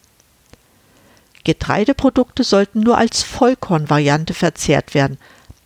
Getreideprodukte 1.45 2.42
sollten 2.42 2.80
nur 2.80 2.99
als 2.99 3.23
Vollkornvariante 3.23 4.35
verzehrt 4.35 4.95
werden, 4.95 5.16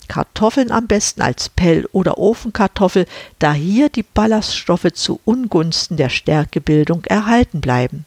Kartoffeln 0.09 0.71
am 0.71 0.87
besten 0.87 1.23
als 1.23 1.49
Pell- 1.49 1.89
oder 1.93 2.19
Ofenkartoffel, 2.19 3.07
da 3.39 3.55
hier 3.55 3.89
die 3.89 4.03
Ballaststoffe 4.03 4.93
zu 4.93 5.21
Ungunsten 5.25 5.97
der 5.97 6.11
Stärkebildung 6.11 7.05
erhalten 7.05 7.63
bleiben. 7.63 8.05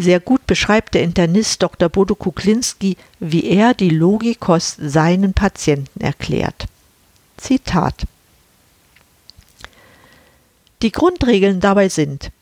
Sehr 0.00 0.18
gut 0.18 0.46
beschreibt 0.46 0.94
der 0.94 1.02
Internist 1.02 1.62
Dr. 1.62 1.90
Bodo 1.90 2.14
Kuklinski, 2.14 2.96
wie 3.18 3.44
er 3.44 3.74
die 3.74 3.90
Logikost 3.90 4.78
seinen 4.80 5.34
Patienten 5.34 6.00
erklärt. 6.00 6.64
Zitat 7.36 8.06
Die 10.80 10.90
Grundregeln 10.90 11.60
dabei 11.60 11.90
sind 11.90 12.32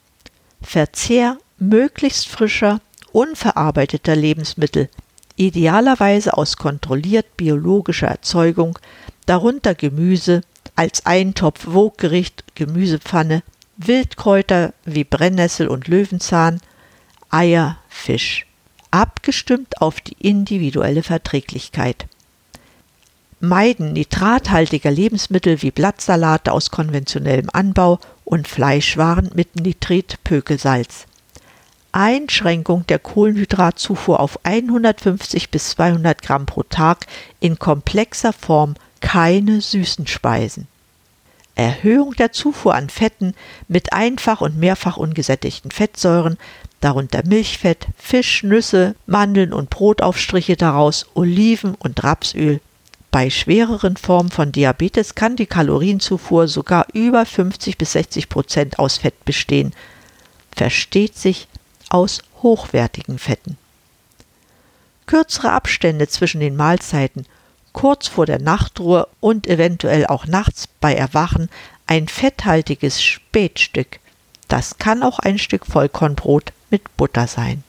Verzehr 0.63 1.37
möglichst 1.59 2.29
frischer, 2.29 2.81
unverarbeiteter 3.11 4.15
Lebensmittel 4.15 4.89
idealerweise 5.35 6.39
aus 6.39 6.59
kontrolliert 6.59 7.37
biologischer 7.37 8.07
Erzeugung, 8.07 8.79
darunter 9.27 9.75
Gemüse, 9.75 10.43
als 10.77 11.07
Eintopf 11.07 11.67
Woggericht, 11.67 12.45
Gemüsepfanne, 12.55 13.43
Wildkräuter 13.79 14.75
wie 14.85 15.03
Brennnessel 15.03 15.67
und 15.67 15.89
Löwenzahn, 15.89 16.61
Eier, 17.31 17.77
Fisch, 17.89 18.47
abgestimmt 18.91 19.83
auf 19.83 20.01
die 20.01 20.17
individuelle 20.19 21.03
Verträglichkeit. 21.03 22.07
Meiden 23.41 23.93
nitrathaltiger 23.93 24.91
Lebensmittel 24.91 25.61
wie 25.61 25.71
Blattsalate 25.71 26.53
aus 26.53 26.71
konventionellem 26.71 27.51
Anbau 27.53 28.01
und 28.25 28.49
Fleischwaren 28.49 29.31
mit 29.35 29.57
Nitritpökelsalz. 29.57 31.07
Einschränkung 31.93 32.87
der 32.87 32.99
Kohlenhydratzufuhr 32.99 34.21
auf 34.21 34.45
150 34.45 35.51
bis 35.51 35.71
200 35.71 36.23
Gramm 36.23 36.47
pro 36.47 36.63
Tag 36.63 37.07
in 37.41 37.59
komplexer 37.59 38.33
Form 38.33 38.75
keine 39.01 39.61
süßen 39.61 40.07
Speisen. 40.07 40.67
Erhöhung 41.59 42.15
der 42.15 42.31
Zufuhr 42.31 42.77
an 42.77 42.89
Fetten 42.89 43.35
mit 43.67 43.93
einfach 43.93 44.41
und 44.41 44.57
mehrfach 44.57 44.97
ungesättigten 44.97 45.73
Fettsäuren, 45.73 46.39
darunter 46.81 47.23
Milchfett, 47.27 47.89
Fisch, 47.99 48.45
Nüsse, 48.45 48.95
Mandeln 49.07 49.53
und 49.53 49.69
Brotaufstriche 49.69 50.57
daraus, 50.57 51.07
Oliven 51.15 51.75
und 51.75 52.05
Rapsöl. 52.05 52.61
Bei 53.11 53.29
schwereren 53.29 53.97
Formen 53.97 54.31
von 54.31 54.53
Diabetes 54.53 55.17
kann 55.17 55.35
die 55.35 55.47
Kalorienzufuhr 55.47 56.47
sogar 56.47 56.87
über 56.93 57.27
50 57.27 57.77
bis 57.77 57.93
60 57.93 58.29
Prozent 58.29 58.79
aus 58.79 58.99
Fett 58.99 59.25
bestehen. 59.25 59.73
Versteht 60.55 61.17
sich 61.17 61.49
aus 61.89 62.23
hochwertigen 62.41 63.19
Fetten. 63.19 63.57
Kürzere 65.07 65.51
Abstände 65.51 66.07
zwischen 66.07 66.39
den 66.41 66.55
Mahlzeiten, 66.55 67.27
kurz 67.73 68.09
vor 68.09 68.27
der 68.27 68.41
Nachtruhe 68.41 69.09
und 69.21 69.47
eventuell 69.47 70.07
auch 70.07 70.27
nachts 70.27 70.67
bei 70.67 70.95
Erwachen 70.95 71.49
ein 71.87 72.09
fetthaltiges 72.09 73.03
Spätstück. 73.03 74.01
Das 74.49 74.79
kann 74.79 75.03
auch 75.03 75.19
ein 75.19 75.39
Stück 75.39 75.67
Vollkornbrot 75.67 76.53
mit 76.71 76.97
Butter 76.97 77.27
sein. 77.27 77.65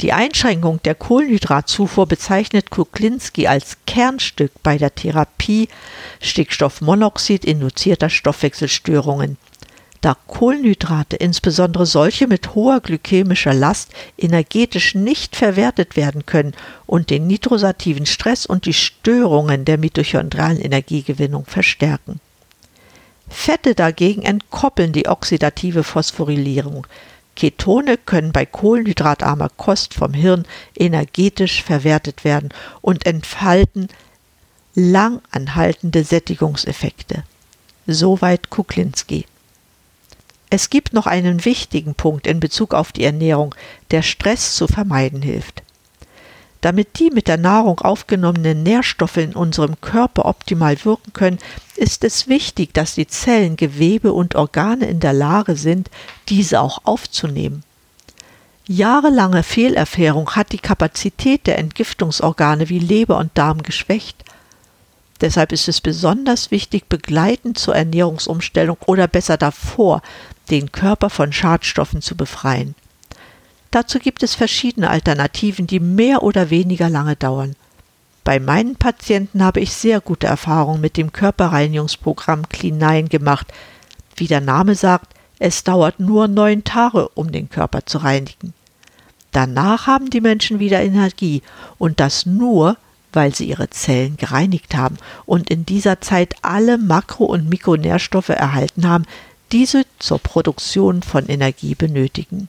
Die 0.00 0.14
Einschränkung 0.14 0.80
der 0.82 0.94
Kohlenhydratzufuhr 0.94 2.06
bezeichnet 2.06 2.70
Kuklinski 2.70 3.46
als 3.46 3.76
Kernstück 3.86 4.52
bei 4.62 4.78
der 4.78 4.94
Therapie 4.94 5.68
Stickstoffmonoxid 6.22 7.44
induzierter 7.44 8.08
Stoffwechselstörungen 8.08 9.36
da 10.00 10.16
Kohlenhydrate, 10.26 11.16
insbesondere 11.16 11.84
solche 11.84 12.26
mit 12.26 12.54
hoher 12.54 12.80
glykämischer 12.80 13.52
Last, 13.52 13.92
energetisch 14.16 14.94
nicht 14.94 15.36
verwertet 15.36 15.96
werden 15.96 16.24
können 16.24 16.54
und 16.86 17.10
den 17.10 17.26
nitrosativen 17.26 18.06
Stress 18.06 18.46
und 18.46 18.64
die 18.64 18.72
Störungen 18.72 19.64
der 19.64 19.78
mitochondrialen 19.78 20.60
Energiegewinnung 20.60 21.44
verstärken. 21.44 22.20
Fette 23.28 23.74
dagegen 23.74 24.22
entkoppeln 24.22 24.92
die 24.92 25.06
oxidative 25.06 25.84
Phosphorylierung. 25.84 26.86
Ketone 27.36 27.96
können 27.96 28.32
bei 28.32 28.44
kohlenhydratarmer 28.44 29.50
Kost 29.56 29.94
vom 29.94 30.14
Hirn 30.14 30.46
energetisch 30.76 31.62
verwertet 31.62 32.24
werden 32.24 32.50
und 32.80 33.06
entfalten 33.06 33.88
langanhaltende 34.74 36.04
Sättigungseffekte. 36.04 37.22
Soweit 37.86 38.50
Kuklinski. 38.50 39.26
Es 40.50 40.68
gibt 40.68 40.92
noch 40.92 41.06
einen 41.06 41.44
wichtigen 41.44 41.94
Punkt 41.94 42.26
in 42.26 42.40
Bezug 42.40 42.74
auf 42.74 42.90
die 42.90 43.04
Ernährung, 43.04 43.54
der 43.92 44.02
Stress 44.02 44.56
zu 44.56 44.66
vermeiden 44.66 45.22
hilft. 45.22 45.62
Damit 46.60 46.98
die 46.98 47.10
mit 47.10 47.28
der 47.28 47.38
Nahrung 47.38 47.78
aufgenommenen 47.80 48.62
Nährstoffe 48.62 49.16
in 49.16 49.34
unserem 49.34 49.80
Körper 49.80 50.26
optimal 50.26 50.84
wirken 50.84 51.12
können, 51.12 51.38
ist 51.76 52.04
es 52.04 52.28
wichtig, 52.28 52.74
dass 52.74 52.96
die 52.96 53.06
Zellen, 53.06 53.56
Gewebe 53.56 54.12
und 54.12 54.34
Organe 54.34 54.86
in 54.86 55.00
der 55.00 55.14
Lage 55.14 55.56
sind, 55.56 55.88
diese 56.28 56.60
auch 56.60 56.80
aufzunehmen. 56.84 57.62
Jahrelange 58.66 59.42
Fehlerfährung 59.42 60.36
hat 60.36 60.52
die 60.52 60.58
Kapazität 60.58 61.46
der 61.46 61.58
Entgiftungsorgane 61.58 62.68
wie 62.68 62.78
Leber 62.78 63.16
und 63.16 63.30
Darm 63.38 63.62
geschwächt. 63.62 64.22
Deshalb 65.20 65.52
ist 65.52 65.68
es 65.68 65.80
besonders 65.80 66.50
wichtig, 66.50 66.88
begleitend 66.88 67.58
zur 67.58 67.74
Ernährungsumstellung 67.74 68.78
oder 68.86 69.06
besser 69.06 69.36
davor 69.36 70.02
den 70.50 70.72
Körper 70.72 71.10
von 71.10 71.32
Schadstoffen 71.32 72.00
zu 72.02 72.16
befreien. 72.16 72.74
Dazu 73.70 73.98
gibt 73.98 74.22
es 74.22 74.34
verschiedene 74.34 74.90
Alternativen, 74.90 75.66
die 75.66 75.78
mehr 75.78 76.22
oder 76.22 76.50
weniger 76.50 76.88
lange 76.88 77.16
dauern. 77.16 77.54
Bei 78.24 78.40
meinen 78.40 78.76
Patienten 78.76 79.44
habe 79.44 79.60
ich 79.60 79.72
sehr 79.72 80.00
gute 80.00 80.26
Erfahrungen 80.26 80.80
mit 80.80 80.96
dem 80.96 81.12
Körperreinigungsprogramm 81.12 82.42
Clean9 82.42 83.08
gemacht. 83.08 83.46
Wie 84.16 84.26
der 84.26 84.40
Name 84.40 84.74
sagt, 84.74 85.14
es 85.38 85.64
dauert 85.64 86.00
nur 86.00 86.28
neun 86.28 86.64
Tage, 86.64 87.08
um 87.10 87.32
den 87.32 87.48
Körper 87.48 87.86
zu 87.86 87.98
reinigen. 87.98 88.52
Danach 89.32 89.86
haben 89.86 90.10
die 90.10 90.20
Menschen 90.20 90.58
wieder 90.58 90.82
Energie 90.82 91.42
und 91.78 92.00
das 92.00 92.26
nur, 92.26 92.76
weil 93.12 93.34
sie 93.34 93.46
ihre 93.46 93.70
Zellen 93.70 94.16
gereinigt 94.16 94.74
haben 94.76 94.96
und 95.26 95.50
in 95.50 95.66
dieser 95.66 96.00
Zeit 96.00 96.34
alle 96.42 96.78
Makro- 96.78 97.26
und 97.26 97.48
Mikronährstoffe 97.48 98.28
erhalten 98.28 98.88
haben, 98.88 99.06
diese 99.52 99.84
zur 99.98 100.18
Produktion 100.18 101.02
von 101.02 101.26
Energie 101.26 101.74
benötigen. 101.74 102.48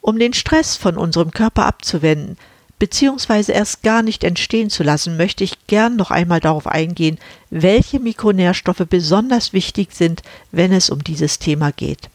Um 0.00 0.18
den 0.18 0.32
Stress 0.32 0.76
von 0.76 0.96
unserem 0.96 1.30
Körper 1.30 1.66
abzuwenden, 1.66 2.36
beziehungsweise 2.78 3.52
erst 3.52 3.82
gar 3.82 4.02
nicht 4.02 4.24
entstehen 4.24 4.70
zu 4.70 4.82
lassen, 4.82 5.16
möchte 5.16 5.44
ich 5.44 5.66
gern 5.66 5.96
noch 5.96 6.10
einmal 6.10 6.40
darauf 6.40 6.66
eingehen, 6.66 7.18
welche 7.50 7.98
Mikronährstoffe 7.98 8.84
besonders 8.88 9.52
wichtig 9.52 9.92
sind, 9.92 10.22
wenn 10.52 10.72
es 10.72 10.90
um 10.90 11.02
dieses 11.02 11.38
Thema 11.38 11.72
geht. 11.72 12.08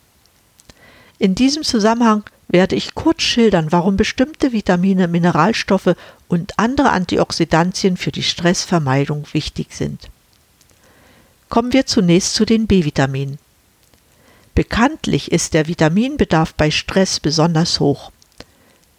In 1.20 1.36
diesem 1.36 1.64
Zusammenhang 1.64 2.24
werde 2.54 2.76
ich 2.76 2.94
kurz 2.94 3.24
schildern, 3.24 3.72
warum 3.72 3.98
bestimmte 3.98 4.54
Vitamine, 4.54 5.08
Mineralstoffe 5.08 5.96
und 6.28 6.60
andere 6.60 6.92
Antioxidantien 6.92 7.98
für 7.98 8.12
die 8.12 8.22
Stressvermeidung 8.22 9.26
wichtig 9.34 9.74
sind. 9.74 10.12
Kommen 11.50 11.74
wir 11.74 11.88
zunächst 11.88 12.36
zu 12.36 12.46
den 12.46 12.68
B-Vitaminen. 12.68 13.40
Bekanntlich 14.54 15.32
ist 15.32 15.56
der 15.56 15.68
Vitaminbedarf 15.68 16.54
bei 16.54 16.70
Stress 16.70 17.20
besonders 17.20 17.80
hoch. 17.80 18.12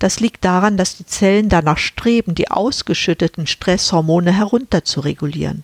Das 0.00 0.18
liegt 0.18 0.44
daran, 0.44 0.76
dass 0.76 0.96
die 0.96 1.06
Zellen 1.06 1.48
danach 1.48 1.78
streben, 1.78 2.34
die 2.34 2.50
ausgeschütteten 2.50 3.46
Stresshormone 3.46 4.32
herunterzuregulieren. 4.32 5.62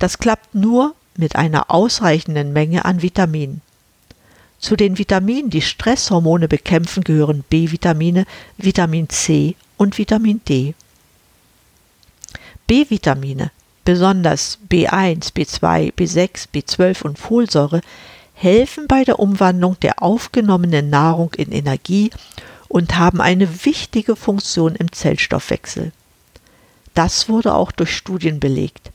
Das 0.00 0.18
klappt 0.18 0.56
nur 0.56 0.96
mit 1.16 1.36
einer 1.36 1.70
ausreichenden 1.70 2.52
Menge 2.52 2.84
an 2.84 3.02
Vitaminen. 3.02 3.60
Zu 4.64 4.76
den 4.76 4.96
Vitaminen, 4.96 5.50
die 5.50 5.60
Stresshormone 5.60 6.48
bekämpfen, 6.48 7.04
gehören 7.04 7.44
B-Vitamine, 7.50 8.24
Vitamin 8.56 9.10
C 9.10 9.56
und 9.76 9.98
Vitamin 9.98 10.40
D. 10.48 10.72
B-Vitamine, 12.66 13.50
besonders 13.84 14.58
B1, 14.70 15.34
B2, 15.34 15.92
B6, 15.92 16.46
B12 16.54 17.02
und 17.02 17.18
Folsäure, 17.18 17.82
helfen 18.32 18.88
bei 18.88 19.04
der 19.04 19.18
Umwandlung 19.18 19.78
der 19.80 20.02
aufgenommenen 20.02 20.88
Nahrung 20.88 21.34
in 21.34 21.52
Energie 21.52 22.08
und 22.68 22.96
haben 22.96 23.20
eine 23.20 23.66
wichtige 23.66 24.16
Funktion 24.16 24.76
im 24.76 24.90
Zellstoffwechsel. 24.90 25.92
Das 26.94 27.28
wurde 27.28 27.52
auch 27.52 27.70
durch 27.70 27.94
Studien 27.94 28.40
belegt. 28.40 28.92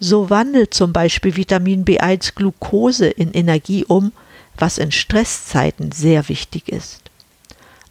So 0.00 0.28
wandelt 0.28 0.74
zum 0.74 0.92
Beispiel 0.92 1.36
Vitamin 1.36 1.84
B1 1.84 2.34
Glucose 2.34 3.06
in 3.06 3.30
Energie 3.32 3.84
um, 3.84 4.10
was 4.56 4.78
in 4.78 4.92
Stresszeiten 4.92 5.92
sehr 5.92 6.28
wichtig 6.28 6.68
ist. 6.68 7.00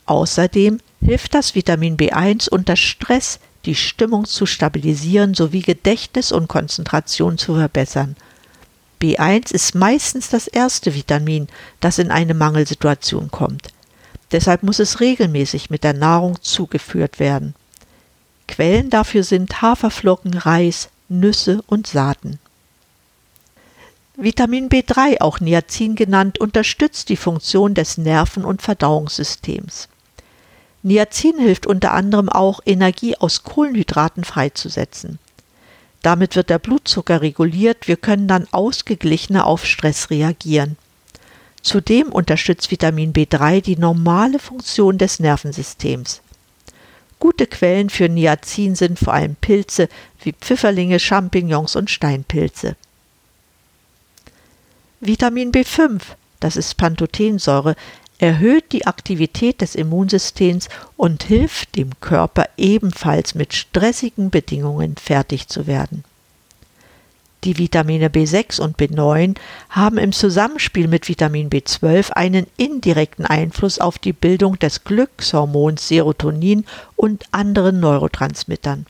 Außerdem 0.06 0.80
hilft 1.04 1.34
das 1.34 1.56
Vitamin 1.56 1.98
B1 1.98 2.50
unter 2.50 2.76
Stress 2.76 3.40
die 3.66 3.76
Stimmung 3.76 4.26
zu 4.26 4.46
stabilisieren 4.46 5.34
sowie 5.34 5.62
Gedächtnis 5.62 6.32
und 6.32 6.48
Konzentration 6.48 7.38
zu 7.38 7.56
verbessern. 7.56 8.16
B1 9.02 9.52
ist 9.54 9.76
meistens 9.76 10.30
das 10.30 10.48
erste 10.48 10.94
Vitamin, 10.94 11.48
das 11.80 11.98
in 12.00 12.12
eine 12.12 12.34
Mangelsituation 12.34 13.32
kommt. 13.32 13.70
Deshalb 14.32 14.64
muss 14.64 14.80
es 14.80 15.00
regelmäßig 15.00 15.70
mit 15.70 15.84
der 15.84 15.94
Nahrung 15.94 16.42
zugeführt 16.42 17.20
werden. 17.20 17.56
Quellen 18.48 18.90
dafür 18.90 19.24
sind 19.24 19.62
Haferflocken, 19.62 20.34
Reis, 20.34 20.90
Nüsse 21.10 21.64
und 21.68 21.88
Saaten. 21.88 22.40
Vitamin 24.24 24.70
B3, 24.70 25.20
auch 25.20 25.40
Niacin 25.40 25.96
genannt, 25.96 26.38
unterstützt 26.38 27.10
die 27.10 27.18
Funktion 27.18 27.74
des 27.74 27.98
Nerven- 27.98 28.46
und 28.46 28.62
Verdauungssystems. 28.62 29.90
Niacin 30.84 31.40
hilft 31.40 31.66
unter 31.66 31.94
anderem 31.94 32.30
auch, 32.30 32.60
Energie 32.64 33.18
aus 33.18 33.42
Kohlenhydraten 33.42 34.24
freizusetzen. 34.24 35.18
Damit 36.04 36.36
wird 36.36 36.52
der 36.52 36.60
Blutzucker 36.60 37.24
reguliert, 37.24 37.88
wir 37.88 37.98
können 37.98 38.28
dann 38.28 38.48
ausgeglichener 38.52 39.48
auf 39.48 39.66
Stress 39.66 40.12
reagieren. 40.12 40.78
Zudem 41.64 42.10
unterstützt 42.10 42.70
Vitamin 42.70 43.14
B3 43.14 43.62
die 43.62 43.78
normale 43.78 44.38
Funktion 44.38 45.00
des 45.00 45.20
Nervensystems. 45.20 46.22
Gute 47.18 47.48
Quellen 47.48 47.90
für 47.90 48.08
Niacin 48.08 48.76
sind 48.76 49.00
vor 49.00 49.14
allem 49.14 49.36
Pilze 49.36 49.90
wie 50.24 50.34
Pfifferlinge, 50.34 51.00
Champignons 51.00 51.76
und 51.76 51.90
Steinpilze. 51.90 52.76
Vitamin 55.04 55.52
B5, 55.52 56.00
das 56.40 56.56
ist 56.56 56.78
Pantothensäure, 56.78 57.76
erhöht 58.20 58.72
die 58.72 58.86
Aktivität 58.86 59.62
des 59.62 59.74
Immunsystems 59.74 60.70
und 60.96 61.24
hilft 61.24 61.76
dem 61.76 62.00
Körper 62.02 62.48
ebenfalls 62.56 63.34
mit 63.34 63.56
stressigen 63.56 64.30
Bedingungen 64.30 64.96
fertig 64.98 65.48
zu 65.48 65.66
werden. 65.66 66.04
Die 67.44 67.58
Vitamine 67.58 68.10
B6 68.10 68.62
und 68.62 68.78
B9 68.78 69.38
haben 69.72 69.98
im 69.98 70.12
Zusammenspiel 70.12 70.88
mit 70.88 71.10
Vitamin 71.10 71.50
B12 71.50 72.12
einen 72.12 72.46
indirekten 72.58 73.26
Einfluss 73.26 73.80
auf 73.80 73.98
die 73.98 74.14
Bildung 74.14 74.60
des 74.60 74.84
Glückshormons 74.84 75.88
Serotonin 75.88 76.64
und 76.96 77.26
anderen 77.32 77.80
Neurotransmittern. 77.80 78.86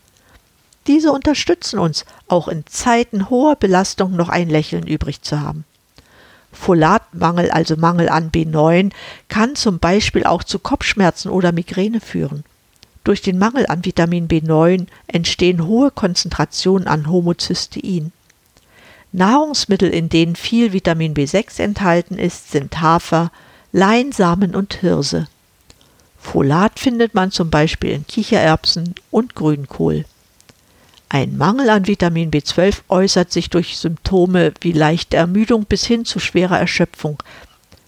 Diese 0.88 1.14
unterstützen 1.14 1.80
uns, 1.80 2.04
auch 2.28 2.50
in 2.50 2.66
Zeiten 2.68 3.30
hoher 3.30 3.56
Belastung 3.56 4.18
noch 4.18 4.28
ein 4.28 4.50
Lächeln 4.50 4.86
übrig 4.86 5.22
zu 5.22 5.40
haben. 5.40 5.64
Folatmangel, 6.52 7.52
also 7.52 7.76
Mangel 7.78 8.10
an 8.10 8.32
B9, 8.32 8.92
kann 9.30 9.56
zum 9.56 9.80
Beispiel 9.80 10.26
auch 10.26 10.44
zu 10.44 10.60
Kopfschmerzen 10.60 11.30
oder 11.30 11.52
Migräne 11.52 12.02
führen. 12.02 12.44
Durch 13.04 13.22
den 13.22 13.40
Mangel 13.40 13.66
an 13.68 13.84
Vitamin 13.84 14.28
B9 14.28 14.88
entstehen 15.08 15.66
hohe 15.66 15.92
Konzentrationen 15.92 16.88
an 16.88 17.10
Homozystein. 17.10 18.12
Nahrungsmittel, 19.12 19.90
in 19.90 20.08
denen 20.08 20.36
viel 20.36 20.72
Vitamin 20.72 21.14
B6 21.14 21.62
enthalten 21.62 22.18
ist, 22.18 22.52
sind 22.52 22.80
Hafer, 22.80 23.32
Leinsamen 23.72 24.56
und 24.56 24.76
Hirse. 24.76 25.28
Folat 26.20 26.80
findet 26.80 27.16
man 27.16 27.32
zum 27.32 27.50
Beispiel 27.50 27.92
in 27.92 28.06
Kichererbsen 28.06 28.96
und 29.10 29.36
Grünkohl. 29.36 30.06
Ein 31.14 31.36
Mangel 31.36 31.70
an 31.70 31.88
Vitamin 31.88 32.32
B12 32.32 32.84
äußert 32.88 33.34
sich 33.34 33.50
durch 33.50 33.78
Symptome 33.78 34.54
wie 34.62 34.72
leichte 34.72 35.18
Ermüdung 35.18 35.66
bis 35.66 35.86
hin 35.86 36.06
zu 36.06 36.20
schwerer 36.20 36.58
Erschöpfung. 36.58 37.22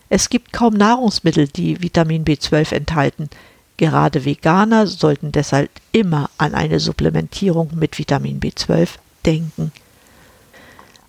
Es 0.10 0.28
gibt 0.28 0.52
kaum 0.52 0.74
Nahrungsmittel, 0.74 1.48
die 1.48 1.82
Vitamin 1.82 2.26
B12 2.26 2.76
enthalten. 2.76 3.30
Gerade 3.78 4.26
Veganer 4.26 4.88
sollten 4.88 5.32
deshalb 5.32 5.72
immer 5.94 6.30
an 6.38 6.54
eine 6.54 6.82
Supplementierung 6.82 7.70
mit 7.76 7.98
Vitamin 7.98 8.42
B12 8.42 8.90
denken. 9.26 9.72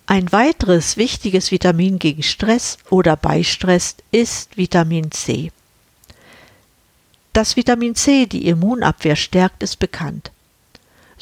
Ein 0.06 0.30
weiteres 0.30 0.96
wichtiges 0.96 1.50
Vitamin 1.50 1.98
gegen 1.98 2.22
Stress 2.22 2.78
oder 2.90 3.16
bei 3.16 3.42
Stress 3.42 3.96
ist 4.12 4.56
Vitamin 4.56 5.10
C. 5.10 5.50
Dass 7.32 7.56
Vitamin 7.56 7.96
C 7.96 8.26
die 8.26 8.46
Immunabwehr 8.46 9.16
stärkt, 9.16 9.64
ist 9.64 9.80
bekannt 9.80 10.30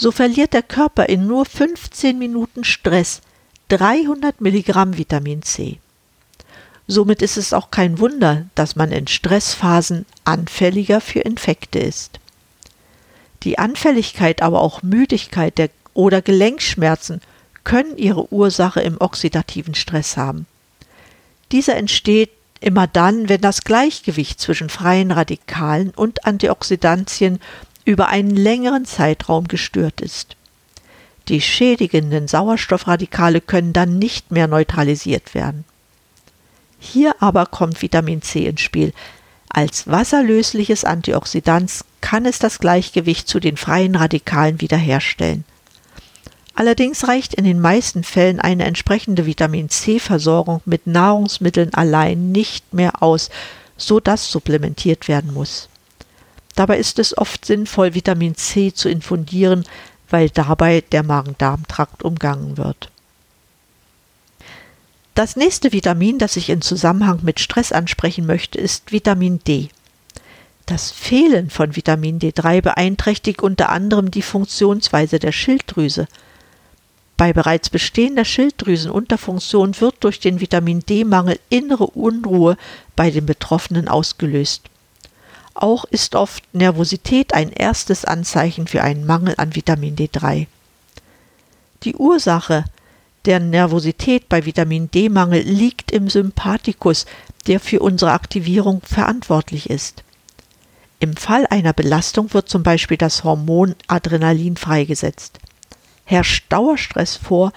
so 0.02 0.10
verliert 0.10 0.52
der 0.52 0.64
Körper 0.64 1.08
in 1.08 1.28
nur 1.28 1.44
15 1.44 2.18
Minuten 2.18 2.64
Stress 2.64 3.20
300 3.68 4.40
Milligramm 4.40 4.98
Vitamin 4.98 5.42
C. 5.42 5.78
Somit 6.88 7.22
ist 7.22 7.36
es 7.36 7.52
auch 7.52 7.70
kein 7.70 8.00
Wunder, 8.00 8.46
dass 8.56 8.74
man 8.74 8.90
in 8.90 9.06
Stressphasen 9.06 10.04
anfälliger 10.24 11.00
für 11.00 11.20
Infekte 11.20 11.78
ist. 11.78 12.18
Die 13.44 13.60
Anfälligkeit, 13.60 14.42
aber 14.42 14.60
auch 14.62 14.82
Müdigkeit 14.82 15.56
der, 15.56 15.70
oder 15.94 16.20
Gelenkschmerzen 16.20 17.20
können 17.62 17.96
ihre 17.96 18.32
Ursache 18.32 18.80
im 18.80 19.00
oxidativen 19.00 19.76
Stress 19.76 20.16
haben. 20.16 20.46
Dieser 21.52 21.76
entsteht 21.76 22.30
immer 22.58 22.88
dann, 22.88 23.28
wenn 23.28 23.40
das 23.40 23.62
Gleichgewicht 23.62 24.40
zwischen 24.40 24.68
freien 24.68 25.12
Radikalen 25.12 25.90
und 25.90 26.24
Antioxidantien 26.24 27.38
über 27.84 28.08
einen 28.08 28.36
längeren 28.36 28.84
Zeitraum 28.84 29.48
gestört 29.48 30.00
ist. 30.00 30.36
Die 31.28 31.40
schädigenden 31.40 32.28
Sauerstoffradikale 32.28 33.40
können 33.40 33.72
dann 33.72 33.98
nicht 33.98 34.30
mehr 34.30 34.48
neutralisiert 34.48 35.34
werden. 35.34 35.64
Hier 36.78 37.14
aber 37.20 37.46
kommt 37.46 37.80
Vitamin 37.80 38.22
C 38.22 38.46
ins 38.46 38.60
Spiel. 38.60 38.92
Als 39.48 39.86
wasserlösliches 39.86 40.84
Antioxidant 40.84 41.84
kann 42.00 42.26
es 42.26 42.38
das 42.38 42.58
Gleichgewicht 42.58 43.28
zu 43.28 43.38
den 43.38 43.56
freien 43.56 43.94
Radikalen 43.94 44.60
wiederherstellen. 44.60 45.44
Allerdings 46.54 47.08
reicht 47.08 47.34
in 47.34 47.44
den 47.44 47.60
meisten 47.60 48.04
Fällen 48.04 48.40
eine 48.40 48.64
entsprechende 48.64 49.26
Vitamin 49.26 49.68
C-Versorgung 49.68 50.60
mit 50.64 50.86
Nahrungsmitteln 50.86 51.72
allein 51.72 52.32
nicht 52.32 52.74
mehr 52.74 53.02
aus, 53.02 53.30
so 53.76 54.00
dass 54.00 54.30
supplementiert 54.30 55.08
werden 55.08 55.32
muss. 55.32 55.68
Dabei 56.54 56.78
ist 56.78 56.98
es 56.98 57.16
oft 57.16 57.44
sinnvoll, 57.44 57.94
Vitamin 57.94 58.36
C 58.36 58.72
zu 58.72 58.88
infundieren, 58.88 59.64
weil 60.10 60.28
dabei 60.28 60.82
der 60.92 61.02
Magen-Darm-Trakt 61.02 62.02
umgangen 62.02 62.58
wird. 62.58 62.90
Das 65.14 65.36
nächste 65.36 65.72
Vitamin, 65.72 66.18
das 66.18 66.36
ich 66.36 66.48
in 66.48 66.62
Zusammenhang 66.62 67.20
mit 67.22 67.40
Stress 67.40 67.72
ansprechen 67.72 68.26
möchte, 68.26 68.58
ist 68.58 68.92
Vitamin 68.92 69.40
D. 69.46 69.68
Das 70.66 70.90
Fehlen 70.90 71.50
von 71.50 71.76
Vitamin 71.76 72.18
D3 72.18 72.62
beeinträchtigt 72.62 73.42
unter 73.42 73.68
anderem 73.68 74.10
die 74.10 74.22
Funktionsweise 74.22 75.18
der 75.18 75.32
Schilddrüse. 75.32 76.06
Bei 77.16 77.32
bereits 77.32 77.68
bestehender 77.68 78.24
Schilddrüsenunterfunktion 78.24 79.80
wird 79.80 79.96
durch 80.00 80.18
den 80.18 80.40
Vitamin 80.40 80.80
D-Mangel 80.80 81.38
innere 81.50 81.86
Unruhe 81.88 82.56
bei 82.96 83.10
den 83.10 83.26
Betroffenen 83.26 83.88
ausgelöst. 83.88 84.70
Auch 85.54 85.84
ist 85.84 86.14
oft 86.14 86.42
Nervosität 86.54 87.34
ein 87.34 87.50
erstes 87.50 88.04
Anzeichen 88.04 88.66
für 88.66 88.82
einen 88.82 89.06
Mangel 89.06 89.34
an 89.36 89.54
Vitamin 89.54 89.96
D3. 89.96 90.46
Die 91.82 91.94
Ursache 91.94 92.64
der 93.24 93.38
Nervosität 93.38 94.28
bei 94.28 94.46
Vitamin 94.46 94.90
D-Mangel 94.90 95.42
liegt 95.42 95.92
im 95.92 96.08
Sympathikus, 96.08 97.06
der 97.46 97.60
für 97.60 97.80
unsere 97.80 98.12
Aktivierung 98.12 98.82
verantwortlich 98.82 99.70
ist. 99.70 100.02
Im 100.98 101.16
Fall 101.16 101.46
einer 101.50 101.72
Belastung 101.72 102.32
wird 102.32 102.48
zum 102.48 102.62
Beispiel 102.62 102.96
das 102.96 103.24
Hormon 103.24 103.74
Adrenalin 103.88 104.56
freigesetzt. 104.56 105.38
Herrscht 106.04 106.44
Dauerstress 106.48 107.16
vor, 107.16 107.52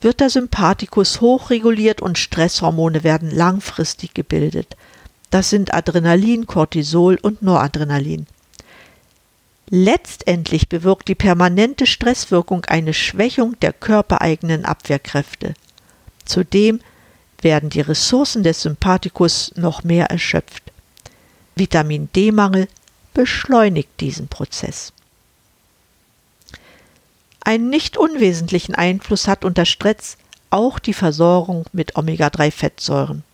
wird 0.00 0.20
der 0.20 0.30
Sympathikus 0.30 1.20
hochreguliert 1.20 2.02
und 2.02 2.18
Stresshormone 2.18 3.04
werden 3.04 3.30
langfristig 3.30 4.14
gebildet. 4.14 4.76
Das 5.32 5.48
sind 5.48 5.72
Adrenalin, 5.72 6.46
Cortisol 6.46 7.18
und 7.22 7.40
Noradrenalin. 7.40 8.26
Letztendlich 9.70 10.68
bewirkt 10.68 11.08
die 11.08 11.14
permanente 11.14 11.86
Stresswirkung 11.86 12.66
eine 12.66 12.92
Schwächung 12.92 13.58
der 13.60 13.72
körpereigenen 13.72 14.66
Abwehrkräfte. 14.66 15.54
Zudem 16.26 16.80
werden 17.40 17.70
die 17.70 17.80
Ressourcen 17.80 18.42
des 18.42 18.60
Sympathikus 18.60 19.52
noch 19.56 19.84
mehr 19.84 20.10
erschöpft. 20.10 20.64
Vitamin 21.56 22.10
D-Mangel 22.14 22.68
beschleunigt 23.14 23.88
diesen 24.00 24.28
Prozess. 24.28 24.92
Einen 27.40 27.70
nicht 27.70 27.96
unwesentlichen 27.96 28.74
Einfluss 28.74 29.26
hat 29.26 29.46
unter 29.46 29.64
Stress 29.64 30.18
auch 30.50 30.78
die 30.78 30.92
Versorgung 30.92 31.64
mit 31.72 31.96
Omega-3-Fettsäuren. 31.96 33.24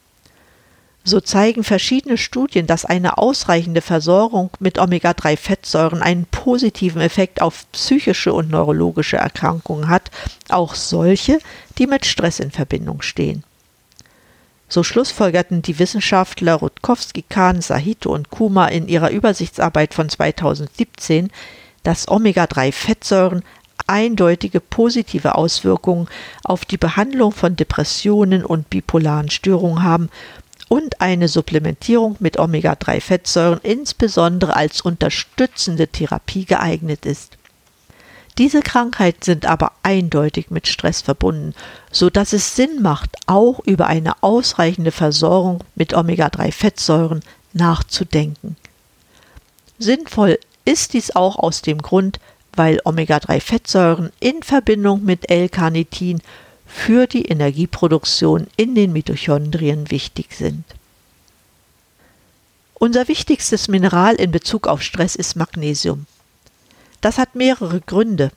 So 1.04 1.20
zeigen 1.20 1.64
verschiedene 1.64 2.18
Studien, 2.18 2.66
dass 2.66 2.84
eine 2.84 3.16
ausreichende 3.16 3.80
Versorgung 3.80 4.50
mit 4.60 4.78
Omega-3-Fettsäuren 4.78 6.02
einen 6.02 6.26
positiven 6.26 7.00
Effekt 7.00 7.40
auf 7.40 7.64
psychische 7.72 8.32
und 8.32 8.50
neurologische 8.50 9.16
Erkrankungen 9.16 9.88
hat, 9.88 10.10
auch 10.48 10.74
solche, 10.74 11.38
die 11.78 11.86
mit 11.86 12.04
Stress 12.04 12.40
in 12.40 12.50
Verbindung 12.50 13.00
stehen. 13.00 13.42
So 14.68 14.82
schlussfolgerten 14.82 15.62
die 15.62 15.78
Wissenschaftler 15.78 16.56
Rutkowski, 16.56 17.24
Kahn, 17.26 17.62
Sahito 17.62 18.12
und 18.12 18.28
Kuma 18.28 18.66
in 18.66 18.86
ihrer 18.86 19.10
Übersichtsarbeit 19.10 19.94
von 19.94 20.10
2017, 20.10 21.30
dass 21.84 22.08
Omega-3-Fettsäuren 22.08 23.42
eindeutige 23.86 24.60
positive 24.60 25.36
Auswirkungen 25.36 26.08
auf 26.44 26.66
die 26.66 26.76
Behandlung 26.76 27.32
von 27.32 27.56
Depressionen 27.56 28.44
und 28.44 28.68
bipolaren 28.68 29.30
Störungen 29.30 29.82
haben 29.82 30.10
und 30.68 31.00
eine 31.00 31.28
Supplementierung 31.28 32.16
mit 32.20 32.38
Omega-3-Fettsäuren 32.38 33.60
insbesondere 33.62 34.54
als 34.54 34.80
unterstützende 34.82 35.88
Therapie 35.88 36.44
geeignet 36.44 37.06
ist. 37.06 37.38
Diese 38.38 38.60
Krankheiten 38.60 39.22
sind 39.22 39.46
aber 39.46 39.72
eindeutig 39.82 40.50
mit 40.50 40.68
Stress 40.68 41.00
verbunden, 41.00 41.54
so 41.90 42.08
dass 42.08 42.32
es 42.32 42.54
Sinn 42.54 42.80
macht, 42.82 43.16
auch 43.26 43.58
über 43.66 43.88
eine 43.88 44.22
ausreichende 44.22 44.92
Versorgung 44.92 45.64
mit 45.74 45.92
Omega-3-Fettsäuren 45.92 47.20
nachzudenken. 47.52 48.56
Sinnvoll 49.80 50.38
ist 50.64 50.92
dies 50.92 51.16
auch 51.16 51.36
aus 51.36 51.62
dem 51.62 51.82
Grund, 51.82 52.20
weil 52.52 52.80
Omega-3-Fettsäuren 52.84 54.10
in 54.20 54.42
Verbindung 54.42 55.04
mit 55.04 55.30
L-Carnitin 55.30 56.20
für 56.68 57.06
die 57.06 57.24
Energieproduktion 57.24 58.46
in 58.56 58.74
den 58.74 58.92
Mitochondrien 58.92 59.90
wichtig 59.90 60.34
sind. 60.34 60.64
Unser 62.74 63.08
wichtigstes 63.08 63.66
Mineral 63.66 64.14
in 64.14 64.30
Bezug 64.30 64.68
auf 64.68 64.82
Stress 64.82 65.16
ist 65.16 65.34
Magnesium. 65.34 66.06
Das 67.00 67.18
hat 67.18 67.34
mehrere 67.34 67.80
Gründe. 67.80 68.30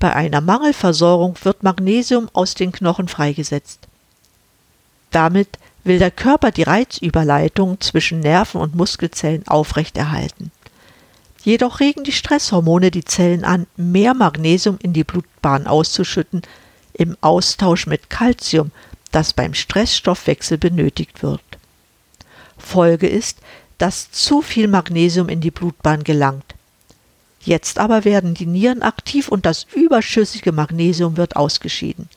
Bei 0.00 0.14
einer 0.14 0.40
Mangelversorgung 0.40 1.36
wird 1.44 1.62
Magnesium 1.62 2.28
aus 2.32 2.54
den 2.54 2.72
Knochen 2.72 3.06
freigesetzt. 3.06 3.86
Damit 5.12 5.58
will 5.84 5.98
der 5.98 6.10
Körper 6.10 6.50
die 6.50 6.64
Reizüberleitung 6.64 7.80
zwischen 7.80 8.20
Nerven 8.20 8.60
und 8.60 8.74
Muskelzellen 8.74 9.46
aufrechterhalten. 9.46 10.50
Jedoch 11.44 11.78
regen 11.78 12.04
die 12.04 12.12
Stresshormone 12.12 12.90
die 12.90 13.04
Zellen 13.04 13.44
an, 13.44 13.66
mehr 13.76 14.14
Magnesium 14.14 14.78
in 14.82 14.94
die 14.94 15.04
Blutbahn 15.04 15.66
auszuschütten, 15.66 16.42
im 16.94 17.16
Austausch 17.20 17.86
mit 17.86 18.08
Calcium, 18.08 18.70
das 19.10 19.32
beim 19.32 19.54
Stressstoffwechsel 19.54 20.58
benötigt 20.58 21.22
wird. 21.22 21.42
Folge 22.56 23.08
ist, 23.08 23.38
dass 23.78 24.10
zu 24.10 24.42
viel 24.42 24.68
Magnesium 24.68 25.28
in 25.28 25.40
die 25.40 25.50
Blutbahn 25.50 26.04
gelangt. 26.04 26.54
Jetzt 27.40 27.78
aber 27.78 28.04
werden 28.04 28.34
die 28.34 28.46
Nieren 28.46 28.82
aktiv 28.82 29.28
und 29.28 29.44
das 29.44 29.66
überschüssige 29.74 30.52
Magnesium 30.52 31.16
wird 31.16 31.36
ausgeschieden. 31.36 32.08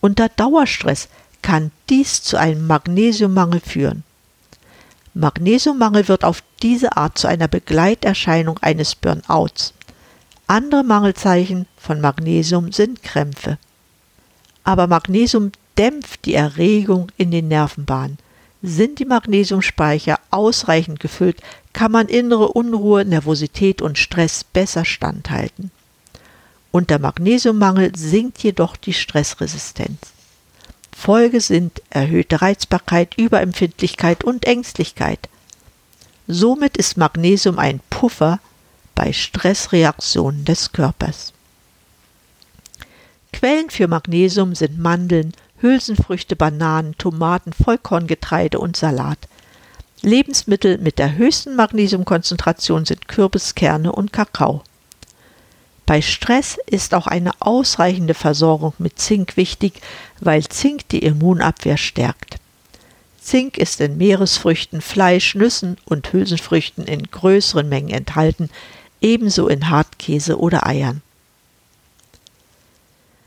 Unter 0.00 0.28
Dauerstress 0.28 1.08
kann 1.42 1.70
dies 1.88 2.22
zu 2.22 2.36
einem 2.36 2.66
Magnesiummangel 2.66 3.60
führen. 3.60 4.02
Magnesiummangel 5.14 6.08
wird 6.08 6.24
auf 6.24 6.42
diese 6.62 6.96
Art 6.96 7.18
zu 7.18 7.28
einer 7.28 7.48
Begleiterscheinung 7.48 8.58
eines 8.58 8.94
Burnouts. 8.94 9.72
Andere 10.46 10.82
Mangelzeichen 10.82 11.66
von 11.76 12.00
Magnesium 12.00 12.72
sind 12.72 13.02
Krämpfe 13.02 13.58
aber 14.68 14.86
Magnesium 14.86 15.50
dämpft 15.78 16.26
die 16.26 16.34
Erregung 16.34 17.10
in 17.16 17.30
den 17.30 17.48
Nervenbahnen. 17.48 18.18
Sind 18.60 18.98
die 18.98 19.06
Magnesiumspeicher 19.06 20.20
ausreichend 20.30 21.00
gefüllt, 21.00 21.40
kann 21.72 21.90
man 21.90 22.06
innere 22.06 22.48
Unruhe, 22.48 23.06
Nervosität 23.06 23.80
und 23.80 23.96
Stress 23.96 24.44
besser 24.44 24.84
standhalten. 24.84 25.70
Unter 26.70 26.98
Magnesiummangel 26.98 27.96
sinkt 27.96 28.40
jedoch 28.40 28.76
die 28.76 28.92
Stressresistenz. 28.92 30.00
Folge 30.94 31.40
sind 31.40 31.80
erhöhte 31.88 32.42
Reizbarkeit, 32.42 33.16
Überempfindlichkeit 33.16 34.22
und 34.22 34.44
Ängstlichkeit. 34.44 35.30
Somit 36.26 36.76
ist 36.76 36.98
Magnesium 36.98 37.58
ein 37.58 37.80
Puffer 37.88 38.38
bei 38.94 39.14
Stressreaktionen 39.14 40.44
des 40.44 40.72
Körpers. 40.72 41.32
Quellen 43.32 43.70
für 43.70 43.88
Magnesium 43.88 44.54
sind 44.54 44.78
Mandeln, 44.78 45.32
Hülsenfrüchte, 45.60 46.36
Bananen, 46.36 46.96
Tomaten, 46.98 47.52
Vollkorngetreide 47.52 48.58
und 48.58 48.76
Salat. 48.76 49.18
Lebensmittel 50.02 50.78
mit 50.78 50.98
der 50.98 51.16
höchsten 51.16 51.56
Magnesiumkonzentration 51.56 52.84
sind 52.84 53.08
Kürbiskerne 53.08 53.92
und 53.92 54.12
Kakao. 54.12 54.62
Bei 55.86 56.02
Stress 56.02 56.58
ist 56.66 56.94
auch 56.94 57.06
eine 57.06 57.32
ausreichende 57.40 58.14
Versorgung 58.14 58.74
mit 58.78 58.98
Zink 58.98 59.36
wichtig, 59.36 59.80
weil 60.20 60.46
Zink 60.46 60.88
die 60.90 60.98
Immunabwehr 60.98 61.78
stärkt. 61.78 62.36
Zink 63.20 63.58
ist 63.58 63.80
in 63.80 63.96
Meeresfrüchten, 63.96 64.80
Fleisch, 64.80 65.34
Nüssen 65.34 65.76
und 65.84 66.12
Hülsenfrüchten 66.12 66.84
in 66.84 67.04
größeren 67.10 67.68
Mengen 67.68 67.90
enthalten, 67.90 68.50
ebenso 69.00 69.48
in 69.48 69.70
Hartkäse 69.70 70.38
oder 70.38 70.66
Eiern. 70.66 71.02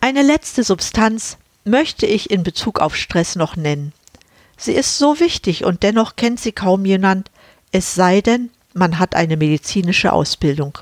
Eine 0.04 0.24
letzte 0.24 0.64
Substanz 0.64 1.38
möchte 1.64 2.08
ich 2.08 2.32
in 2.32 2.42
Bezug 2.42 2.80
auf 2.80 2.96
Stress 2.96 3.36
noch 3.36 3.56
nennen. 3.56 3.94
Sie 4.58 4.74
ist 4.74 4.98
so 4.98 5.20
wichtig 5.20 5.64
und 5.64 5.84
dennoch 5.84 6.16
kennt 6.16 6.40
sie 6.40 6.52
kaum 6.52 6.86
jemand, 6.86 7.30
es 7.72 7.94
sei 7.94 8.22
denn, 8.22 8.50
man 8.74 8.98
hat 8.98 9.14
eine 9.14 9.38
medizinische 9.38 10.12
Ausbildung. 10.12 10.80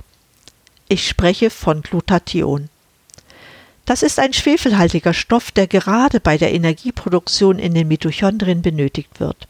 Ich 0.87 1.05
spreche 1.05 1.49
von 1.49 1.81
Glutathion. 1.81 2.69
Das 3.83 4.03
ist 4.03 4.19
ein 4.19 4.31
schwefelhaltiger 4.31 5.13
Stoff, 5.13 5.51
der 5.51 5.67
gerade 5.67 6.21
bei 6.21 6.37
der 6.37 6.53
Energieproduktion 6.53 7.59
in 7.59 7.73
den 7.73 7.89
Mitochondrien 7.89 8.61
benötigt 8.61 9.19
wird. 9.19 9.49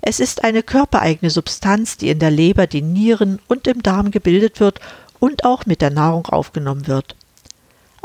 Es 0.00 0.20
ist 0.20 0.42
eine 0.42 0.62
körpereigene 0.62 1.30
Substanz, 1.30 1.98
die 1.98 2.08
in 2.08 2.18
der 2.18 2.30
Leber, 2.30 2.66
den 2.66 2.94
Nieren 2.94 3.40
und 3.46 3.66
im 3.66 3.82
Darm 3.82 4.10
gebildet 4.10 4.58
wird 4.58 4.80
und 5.18 5.44
auch 5.44 5.66
mit 5.66 5.82
der 5.82 5.90
Nahrung 5.90 6.24
aufgenommen 6.26 6.86
wird. 6.86 7.14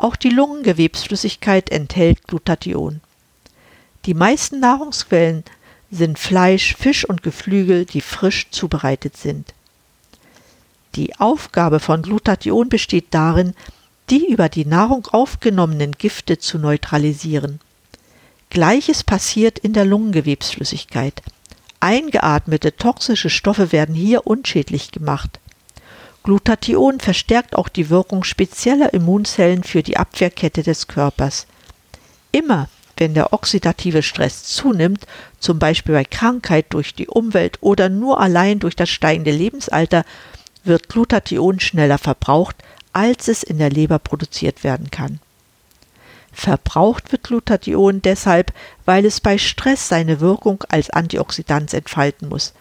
Auch 0.01 0.15
die 0.15 0.29
Lungengewebsflüssigkeit 0.29 1.69
enthält 1.69 2.27
Glutathion. 2.27 3.01
Die 4.05 4.15
meisten 4.15 4.59
Nahrungsquellen 4.59 5.43
sind 5.91 6.17
Fleisch, 6.17 6.75
Fisch 6.75 7.05
und 7.05 7.21
Geflügel, 7.21 7.85
die 7.85 8.01
frisch 8.01 8.49
zubereitet 8.49 9.15
sind. 9.15 9.53
Die 10.95 11.19
Aufgabe 11.19 11.79
von 11.79 12.01
Glutathion 12.01 12.67
besteht 12.67 13.09
darin, 13.11 13.53
die 14.09 14.31
über 14.31 14.49
die 14.49 14.65
Nahrung 14.65 15.05
aufgenommenen 15.05 15.91
Gifte 15.91 16.39
zu 16.39 16.57
neutralisieren. 16.57 17.59
Gleiches 18.49 19.03
passiert 19.03 19.59
in 19.59 19.73
der 19.73 19.85
Lungengewebsflüssigkeit. 19.85 21.21
Eingeatmete 21.79 22.75
toxische 22.75 23.29
Stoffe 23.29 23.71
werden 23.71 23.93
hier 23.93 24.25
unschädlich 24.25 24.89
gemacht. 24.89 25.39
Glutathion 26.23 26.99
verstärkt 26.99 27.55
auch 27.55 27.67
die 27.67 27.89
Wirkung 27.89 28.23
spezieller 28.23 28.93
Immunzellen 28.93 29.63
für 29.63 29.81
die 29.81 29.97
Abwehrkette 29.97 30.61
des 30.61 30.87
Körpers. 30.87 31.47
Immer 32.31 32.69
wenn 32.97 33.15
der 33.15 33.33
oxidative 33.33 34.03
Stress 34.03 34.43
zunimmt, 34.43 35.07
zum 35.39 35.57
Beispiel 35.57 35.95
bei 35.95 36.05
Krankheit 36.05 36.67
durch 36.69 36.93
die 36.93 37.07
Umwelt 37.07 37.57
oder 37.61 37.89
nur 37.89 38.19
allein 38.19 38.59
durch 38.59 38.75
das 38.75 38.89
steigende 38.89 39.31
Lebensalter, 39.31 40.05
wird 40.63 40.87
Glutathion 40.87 41.59
schneller 41.59 41.97
verbraucht, 41.97 42.57
als 42.93 43.27
es 43.27 43.41
in 43.41 43.57
der 43.57 43.71
Leber 43.71 43.97
produziert 43.97 44.63
werden 44.63 44.91
kann. 44.91 45.19
Verbraucht 46.31 47.11
wird 47.11 47.23
Glutathion 47.23 48.03
deshalb, 48.03 48.53
weil 48.85 49.05
es 49.05 49.19
bei 49.19 49.39
Stress 49.39 49.87
seine 49.87 50.19
Wirkung 50.19 50.63
als 50.69 50.91
Antioxidant 50.91 51.73
entfalten 51.73 52.29
muss. 52.29 52.53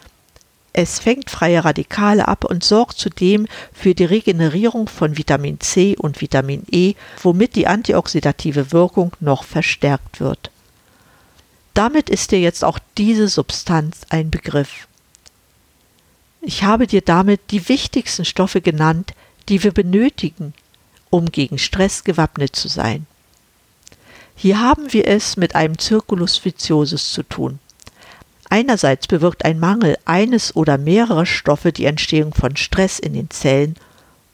Es 0.72 1.00
fängt 1.00 1.30
freie 1.30 1.64
Radikale 1.64 2.28
ab 2.28 2.44
und 2.44 2.62
sorgt 2.62 2.98
zudem 2.98 3.48
für 3.72 3.94
die 3.94 4.04
Regenerierung 4.04 4.88
von 4.88 5.16
Vitamin 5.18 5.58
C 5.58 5.96
und 5.96 6.20
Vitamin 6.20 6.64
E, 6.70 6.94
womit 7.22 7.56
die 7.56 7.66
antioxidative 7.66 8.70
Wirkung 8.70 9.12
noch 9.18 9.42
verstärkt 9.42 10.20
wird. 10.20 10.50
Damit 11.74 12.08
ist 12.08 12.30
dir 12.30 12.40
jetzt 12.40 12.64
auch 12.64 12.78
diese 12.96 13.28
Substanz 13.28 14.02
ein 14.10 14.30
Begriff. 14.30 14.86
Ich 16.40 16.62
habe 16.62 16.86
dir 16.86 17.02
damit 17.02 17.50
die 17.50 17.68
wichtigsten 17.68 18.24
Stoffe 18.24 18.60
genannt, 18.60 19.12
die 19.48 19.62
wir 19.62 19.72
benötigen, 19.72 20.54
um 21.10 21.26
gegen 21.26 21.58
Stress 21.58 22.04
gewappnet 22.04 22.54
zu 22.54 22.68
sein. 22.68 23.06
Hier 24.36 24.60
haben 24.60 24.92
wir 24.92 25.06
es 25.06 25.36
mit 25.36 25.54
einem 25.54 25.78
Circulus 25.78 26.42
viciosus 26.42 27.12
zu 27.12 27.24
tun. 27.24 27.58
Einerseits 28.52 29.06
bewirkt 29.06 29.44
ein 29.44 29.60
Mangel 29.60 29.96
eines 30.04 30.56
oder 30.56 30.76
mehrerer 30.76 31.24
Stoffe 31.24 31.72
die 31.72 31.84
Entstehung 31.84 32.34
von 32.34 32.56
Stress 32.56 32.98
in 32.98 33.14
den 33.14 33.30
Zellen 33.30 33.76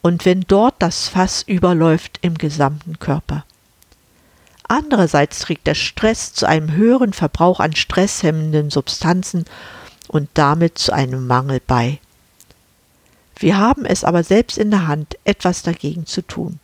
und 0.01 0.25
wenn 0.25 0.41
dort 0.41 0.75
das 0.79 1.09
Fass 1.09 1.43
überläuft 1.43 2.19
im 2.23 2.39
gesamten 2.39 2.99
Körper. 2.99 3.45
Andererseits 4.67 5.41
trägt 5.41 5.67
der 5.67 5.75
Stress 5.75 6.33
zu 6.33 6.47
einem 6.47 6.73
höheren 6.73 7.13
Verbrauch 7.13 7.61
an 7.61 7.77
stresshemmenden 7.77 8.71
Substanzen 8.71 9.45
und 10.09 10.31
damit 10.33 10.79
zu 10.79 10.93
einem 10.93 11.27
Mangel 11.27 11.61
bei. 11.65 12.01
Wir 13.39 13.59
haben 13.59 13.85
es 13.85 14.03
aber 14.03 14.25
selbst 14.25 14.57
in 14.57 14.71
der 14.71 14.89
Hand, 14.89 15.19
etwas 15.25 15.63
dagegen 15.63 16.07
zu 16.07 16.23
tun. 16.23 16.59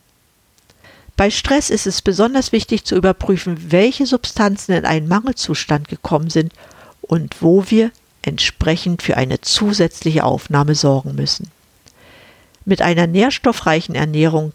Bei 1.18 1.30
Stress 1.30 1.68
ist 1.68 1.86
es 1.86 2.00
besonders 2.00 2.50
wichtig 2.52 2.86
zu 2.86 2.96
überprüfen, 2.96 3.70
welche 3.70 4.06
Substanzen 4.06 4.72
in 4.72 4.86
einen 4.86 5.06
Mangelzustand 5.06 5.88
gekommen 5.88 6.30
sind 6.30 6.54
und 7.02 7.42
wo 7.42 7.64
wir 7.68 7.90
entsprechend 8.22 9.02
für 9.02 9.16
eine 9.16 9.40
zusätzliche 9.40 10.24
Aufnahme 10.24 10.74
sorgen 10.74 11.14
müssen. 11.14 11.50
Mit 12.64 12.80
einer 12.80 13.06
nährstoffreichen 13.06 13.94
Ernährung 13.94 14.52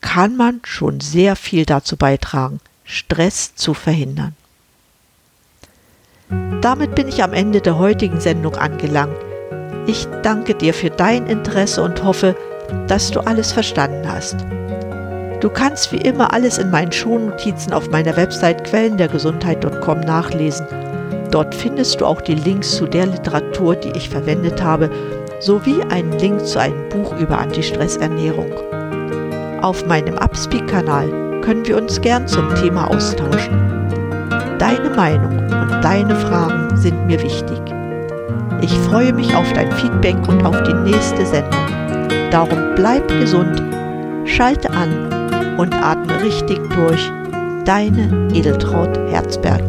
kann 0.00 0.36
man 0.36 0.60
schon 0.64 1.00
sehr 1.00 1.36
viel 1.36 1.66
dazu 1.66 1.96
beitragen, 1.96 2.60
Stress 2.84 3.54
zu 3.54 3.74
verhindern. 3.74 4.34
Damit 6.60 6.94
bin 6.94 7.08
ich 7.08 7.22
am 7.22 7.32
Ende 7.32 7.60
der 7.60 7.78
heutigen 7.78 8.20
Sendung 8.20 8.54
angelangt. 8.54 9.16
Ich 9.86 10.06
danke 10.22 10.54
dir 10.54 10.72
für 10.72 10.90
dein 10.90 11.26
Interesse 11.26 11.82
und 11.82 12.04
hoffe, 12.04 12.36
dass 12.86 13.10
du 13.10 13.20
alles 13.20 13.50
verstanden 13.50 14.08
hast. 14.08 14.36
Du 15.40 15.48
kannst 15.48 15.90
wie 15.90 15.96
immer 15.96 16.32
alles 16.32 16.58
in 16.58 16.70
meinen 16.70 16.92
Shownotizen 16.92 17.72
auf 17.72 17.90
meiner 17.90 18.16
Website 18.16 18.62
quellendergesundheit.com 18.64 20.00
nachlesen. 20.00 20.66
Dort 21.30 21.54
findest 21.54 22.00
du 22.00 22.06
auch 22.06 22.20
die 22.20 22.34
Links 22.34 22.76
zu 22.76 22.86
der 22.86 23.06
Literatur, 23.06 23.76
die 23.76 23.90
ich 23.96 24.08
verwendet 24.08 24.62
habe, 24.62 24.90
sowie 25.38 25.80
einen 25.90 26.12
Link 26.18 26.44
zu 26.44 26.58
einem 26.58 26.88
Buch 26.88 27.16
über 27.18 27.38
Antistressernährung. 27.38 28.52
Auf 29.62 29.86
meinem 29.86 30.18
Upspeak-Kanal 30.18 31.40
können 31.42 31.66
wir 31.66 31.76
uns 31.76 32.00
gern 32.00 32.26
zum 32.26 32.52
Thema 32.56 32.90
austauschen. 32.90 33.54
Deine 34.58 34.90
Meinung 34.90 35.38
und 35.38 35.84
deine 35.84 36.16
Fragen 36.16 36.76
sind 36.76 37.06
mir 37.06 37.22
wichtig. 37.22 37.60
Ich 38.60 38.72
freue 38.80 39.12
mich 39.12 39.34
auf 39.34 39.50
dein 39.52 39.72
Feedback 39.72 40.16
und 40.28 40.44
auf 40.44 40.62
die 40.64 40.90
nächste 40.90 41.24
Sendung. 41.24 41.66
Darum 42.30 42.74
bleib 42.74 43.06
gesund, 43.08 43.62
schalte 44.24 44.70
an 44.70 45.56
und 45.58 45.74
atme 45.74 46.22
richtig 46.22 46.58
durch. 46.74 47.10
Deine 47.64 48.28
Edeltraut 48.32 48.98
Herzberg. 49.10 49.62